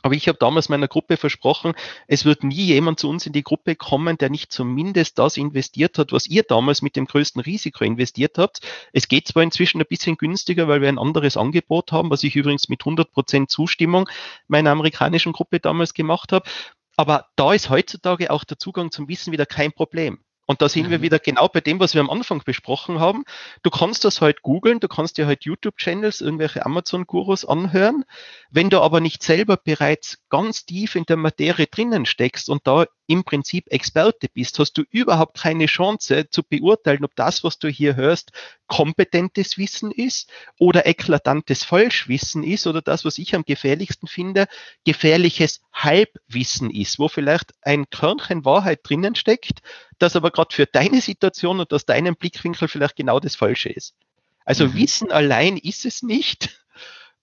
Aber 0.08 0.16
ich 0.16 0.30
habe 0.30 0.38
damals 0.38 0.70
meiner 0.70 0.88
Gruppe 0.88 1.18
versprochen, 1.18 1.74
es 2.08 2.24
wird 2.24 2.42
nie 2.42 2.64
jemand 2.64 2.98
zu 2.98 3.10
uns 3.10 3.26
in 3.26 3.34
die 3.34 3.44
Gruppe 3.44 3.76
kommen, 3.76 4.18
der 4.18 4.30
nicht 4.30 4.54
zumindest 4.54 5.20
das 5.20 5.36
investiert 5.36 5.98
hat, 5.98 6.14
was 6.14 6.28
ihr 6.28 6.44
damals 6.44 6.82
mit 6.82 6.96
dem 6.96 7.08
größten 7.08 7.42
Risiko 7.42 7.84
investiert 7.84 8.38
habt. 8.38 8.62
Es 8.94 9.10
geht 9.10 9.28
zwar 9.28 9.44
inzwischen 9.44 9.82
ein 9.82 9.86
bisschen 9.86 10.16
günstiger, 10.16 10.70
weil 10.70 10.80
wir 10.80 10.88
ein 10.88 10.98
anderes 10.98 11.36
Angebot 11.36 11.92
haben, 11.92 12.10
was 12.10 12.24
ich 12.24 12.38
übrigens 12.38 12.70
mit 12.70 12.84
100 12.84 13.12
Prozent 13.12 13.52
Zustimmung 13.52 14.08
meiner 14.48 14.72
amerikanischen 14.72 15.34
Gruppe 15.34 15.60
damals 15.60 15.94
gemacht 15.94 16.32
habe. 16.32 16.50
Aber 16.96 17.26
da 17.36 17.52
ist 17.52 17.70
heutzutage 17.70 18.32
auch 18.32 18.46
der 18.46 18.58
Zugang 18.58 18.92
zum 18.92 19.10
Wissen 19.10 19.34
wieder 19.34 19.46
kein 19.46 19.74
Problem. 19.74 20.20
Und 20.48 20.62
da 20.62 20.70
sind 20.70 20.90
wir 20.90 21.00
mhm. 21.00 21.02
wieder 21.04 21.20
genau 21.20 21.50
bei 21.50 21.60
dem, 21.60 21.80
was 21.80 21.94
wir 21.94 22.02
am 22.02 22.10
Anfang 22.10 22.42
besprochen 22.44 23.00
haben. 23.00 23.26
Du 23.64 23.70
kannst 23.70 24.06
das 24.06 24.22
halt 24.22 24.42
googeln, 24.42 24.80
du 24.80 24.88
kannst 24.88 25.18
dir 25.18 25.28
halt 25.28 25.44
YouTube-Channels, 25.44 26.22
irgendwelche 26.22 26.66
Amazon-Gurus 26.66 27.44
anhören. 27.44 28.06
Wenn 28.50 28.70
du 28.70 28.80
aber 28.80 29.02
nicht 29.02 29.24
selber 29.24 29.58
bereits 29.58 30.20
ganz 30.30 30.66
tief 30.66 30.96
in 30.96 31.04
der 31.04 31.18
Materie 31.18 31.68
drinnen 31.68 32.06
steckst 32.06 32.50
und 32.50 32.66
da 32.66 32.86
im 33.08 33.24
Prinzip 33.24 33.72
Experte 33.72 34.28
bist, 34.32 34.60
hast 34.60 34.74
du 34.74 34.84
überhaupt 34.92 35.40
keine 35.40 35.66
Chance 35.66 36.30
zu 36.30 36.44
beurteilen, 36.44 37.06
ob 37.06 37.16
das, 37.16 37.44
was 37.44 37.58
du 37.58 37.70
hier 37.70 37.96
hörst, 37.96 38.32
kompetentes 38.68 39.58
Wissen 39.58 39.92
ist 39.92 40.30
oder 40.60 40.86
eklatantes 40.86 41.64
Falschwissen 41.64 42.44
ist 42.44 42.68
oder 42.68 42.82
das, 42.82 43.06
was 43.06 43.18
ich 43.18 43.34
am 43.34 43.44
gefährlichsten 43.44 44.08
finde, 44.08 44.48
gefährliches 44.86 45.62
Halbwissen 45.74 46.70
ist, 46.70 47.00
wo 47.00 47.08
vielleicht 47.08 47.54
ein 47.62 47.90
Körnchen 47.90 48.46
Wahrheit 48.46 48.82
drinnen 48.84 49.16
steckt, 49.16 49.62
das 49.98 50.16
aber 50.16 50.32
gerade 50.32 50.54
für 50.54 50.66
deine 50.66 51.02
Situation 51.02 51.60
und 51.60 51.72
aus 51.74 51.86
deinem 51.86 52.16
Blickwinkel 52.16 52.68
vielleicht 52.68 52.98
genau 52.98 53.20
das 53.20 53.36
Falsche 53.36 53.70
ist. 53.70 53.96
Also 54.44 54.68
mhm. 54.68 54.76
Wissen 54.76 55.12
allein 55.12 55.58
ist 55.58 55.86
es 55.86 56.04
nicht. 56.04 56.62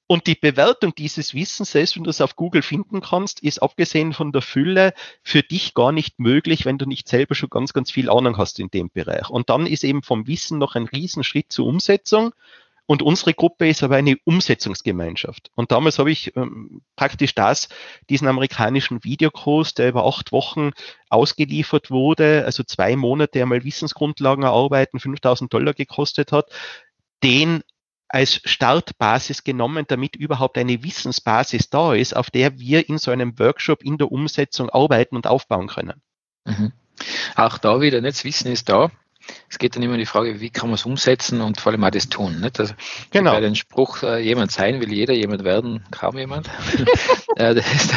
Und 0.07 0.27
die 0.27 0.35
Bewertung 0.35 0.95
dieses 0.95 1.33
Wissens, 1.33 1.73
selbst 1.73 1.97
wenn 1.97 2.05
du 2.05 2.11
es 2.11 2.21
auf 2.21 2.37
Google 2.37 2.61
finden 2.61 3.01
kannst, 3.01 3.41
ist 3.43 3.63
abgesehen 3.63 4.13
von 4.13 4.33
der 4.33 4.43
Fülle 4.43 4.93
für 5.23 5.43
dich 5.43 5.73
gar 5.73 5.93
nicht 5.93 6.19
möglich, 6.19 6.67
wenn 6.67 6.77
du 6.77 6.85
nicht 6.85 7.09
selber 7.09 7.35
schon 7.35 7.49
ganz, 7.49 7.73
ganz 7.73 7.91
viel 7.91 8.11
Ahnung 8.11 8.37
hast 8.37 8.59
in 8.61 8.69
dem 8.69 8.91
Bereich. 8.91 9.31
Und 9.31 9.49
dann 9.49 9.67
ist 9.67 9.83
eben 9.83 10.03
vom 10.03 10.27
Wissen 10.27 10.59
noch 10.59 10.75
ein 10.75 10.87
Riesenschritt 10.87 11.51
zur 11.51 11.67
Umsetzung. 11.67 12.35
Und 12.87 13.01
unsere 13.01 13.33
Gruppe 13.33 13.67
ist 13.67 13.83
aber 13.83 13.97
eine 13.97 14.17
Umsetzungsgemeinschaft. 14.25 15.51
Und 15.55 15.73
damals 15.73 15.99
habe 15.99 16.11
ich 16.11 16.37
ähm, 16.37 16.83
praktisch 16.97 17.35
das, 17.35 17.71
diesen 18.11 18.29
amerikanischen 18.29 19.05
Videokurs, 19.05 19.73
der 19.73 19.89
über 19.89 20.05
acht 20.05 20.33
Wochen 20.33 20.73
ausgeliefert 21.09 21.91
wurde, 21.91 22.45
also 22.45 22.63
zwei 22.63 22.95
Monate 22.95 23.41
einmal 23.41 23.65
Wissensgrundlagen 23.65 24.45
erarbeiten, 24.45 25.01
5000 25.01 25.51
Dollar 25.51 25.73
gekostet 25.73 26.31
hat, 26.31 26.51
den 27.23 27.63
als 28.15 28.41
Startbasis 28.45 29.43
genommen, 29.43 29.87
damit 29.89 30.15
überhaupt 30.15 30.57
eine 30.57 30.85
Wissensbasis 30.85 31.69
da 31.69 31.95
ist, 31.95 32.15
auf 32.15 32.31
der 32.31 32.61
wir 32.61 32.89
in 32.89 32.99
so 32.99 33.11
einem 33.11 33.37
Workshop 33.41 33.83
in 33.83 33.99
der 33.99 34.13
Umsetzung 34.13 34.71
arbeiten 34.71 35.17
und 35.17 35.27
aufbauen 35.27 35.67
können. 35.67 36.01
Mhm. 36.45 36.73
Auch 37.35 37.59
da 37.59 37.81
wieder, 37.81 38.01
nicht? 38.01 38.15
das 38.15 38.25
Wissen 38.25 38.53
ist 38.53 38.69
da. 38.69 38.93
Es 39.51 39.59
geht 39.59 39.75
dann 39.75 39.83
immer 39.83 39.95
um 39.95 39.99
die 39.99 40.07
Frage, 40.07 40.41
wie 40.41 40.51
kann 40.51 40.69
man 40.69 40.75
es 40.75 40.85
umsetzen 40.85 41.41
und 41.41 41.61
vor 41.61 41.73
allem 41.73 41.83
auch 41.83 41.91
das 41.91 42.09
tun. 42.09 42.41
Nicht? 42.41 42.61
Also, 42.61 42.75
genau. 43.11 43.33
Bei 43.33 43.41
den 43.41 43.57
Spruch, 43.57 44.05
äh, 44.05 44.21
jemand 44.21 44.53
sein 44.53 44.81
will 44.81 44.93
jeder, 44.93 45.15
jemand 45.15 45.43
werden 45.43 45.83
kaum 45.91 46.17
jemand. 46.17 46.49
äh, 47.37 47.55
das, 47.55 47.75
ist, 47.75 47.95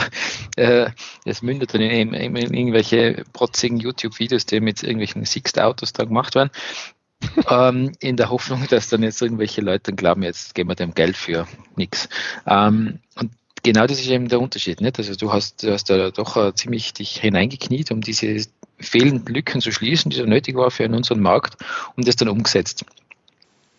äh, 0.55 0.89
das, 1.25 1.43
mündet 1.43 1.75
dann 1.75 1.81
in, 1.81 2.13
in, 2.15 2.35
in 2.35 2.53
irgendwelche 2.53 3.23
protzigen 3.33 3.77
YouTube-Videos, 3.77 4.47
die 4.47 4.61
mit 4.61 4.81
irgendwelchen 4.81 5.25
Sixt-Autos 5.25 5.93
da 5.93 6.05
gemacht 6.05 6.33
werden 6.33 6.49
ähm, 7.49 7.91
in 7.99 8.17
der 8.17 8.29
Hoffnung, 8.29 8.65
dass 8.69 8.89
dann 8.89 9.03
jetzt 9.03 9.21
irgendwelche 9.21 9.61
Leute 9.61 9.93
glauben, 9.93 10.23
jetzt 10.23 10.55
geben 10.55 10.69
wir 10.69 10.75
dem 10.75 10.93
Geld 10.93 11.17
für 11.17 11.47
nichts. 11.75 12.09
Ähm, 12.45 12.99
und 13.19 13.31
genau 13.63 13.87
das 13.87 13.99
ist 13.99 14.07
eben 14.07 14.27
der 14.27 14.39
Unterschied. 14.39 14.81
Nicht? 14.81 14.97
Also 14.97 15.15
du 15.15 15.31
hast, 15.31 15.63
du 15.63 15.71
hast 15.71 15.89
da 15.89 16.11
doch 16.11 16.35
uh, 16.35 16.51
ziemlich 16.51 16.93
dich 16.93 17.19
hineingekniet, 17.19 17.91
um 17.91 18.01
diese 18.01 18.45
fehlenden 18.79 19.33
Lücken 19.33 19.61
zu 19.61 19.71
schließen, 19.71 20.11
die 20.11 20.17
so 20.17 20.25
nötig 20.25 20.55
war 20.55 20.71
für 20.71 20.87
unseren 20.87 21.21
Markt 21.21 21.57
und 21.95 22.07
das 22.07 22.15
dann 22.15 22.29
umgesetzt. 22.29 22.85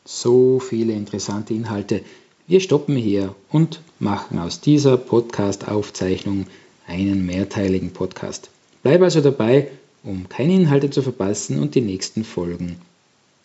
So 0.04 0.58
viele 0.58 0.94
interessante 0.94 1.54
Inhalte. 1.54 2.02
Wir 2.46 2.60
stoppen 2.60 2.96
hier 2.96 3.34
und 3.50 3.80
machen 3.98 4.38
aus 4.38 4.60
dieser 4.60 4.96
Podcast-Aufzeichnung 4.96 6.46
einen 6.86 7.26
mehrteiligen 7.26 7.92
Podcast. 7.92 8.48
Bleib 8.82 9.02
also 9.02 9.20
dabei, 9.20 9.68
um 10.02 10.28
keine 10.28 10.54
Inhalte 10.54 10.88
zu 10.88 11.02
verpassen 11.02 11.60
und 11.60 11.74
die 11.74 11.82
nächsten 11.82 12.24
Folgen 12.24 12.80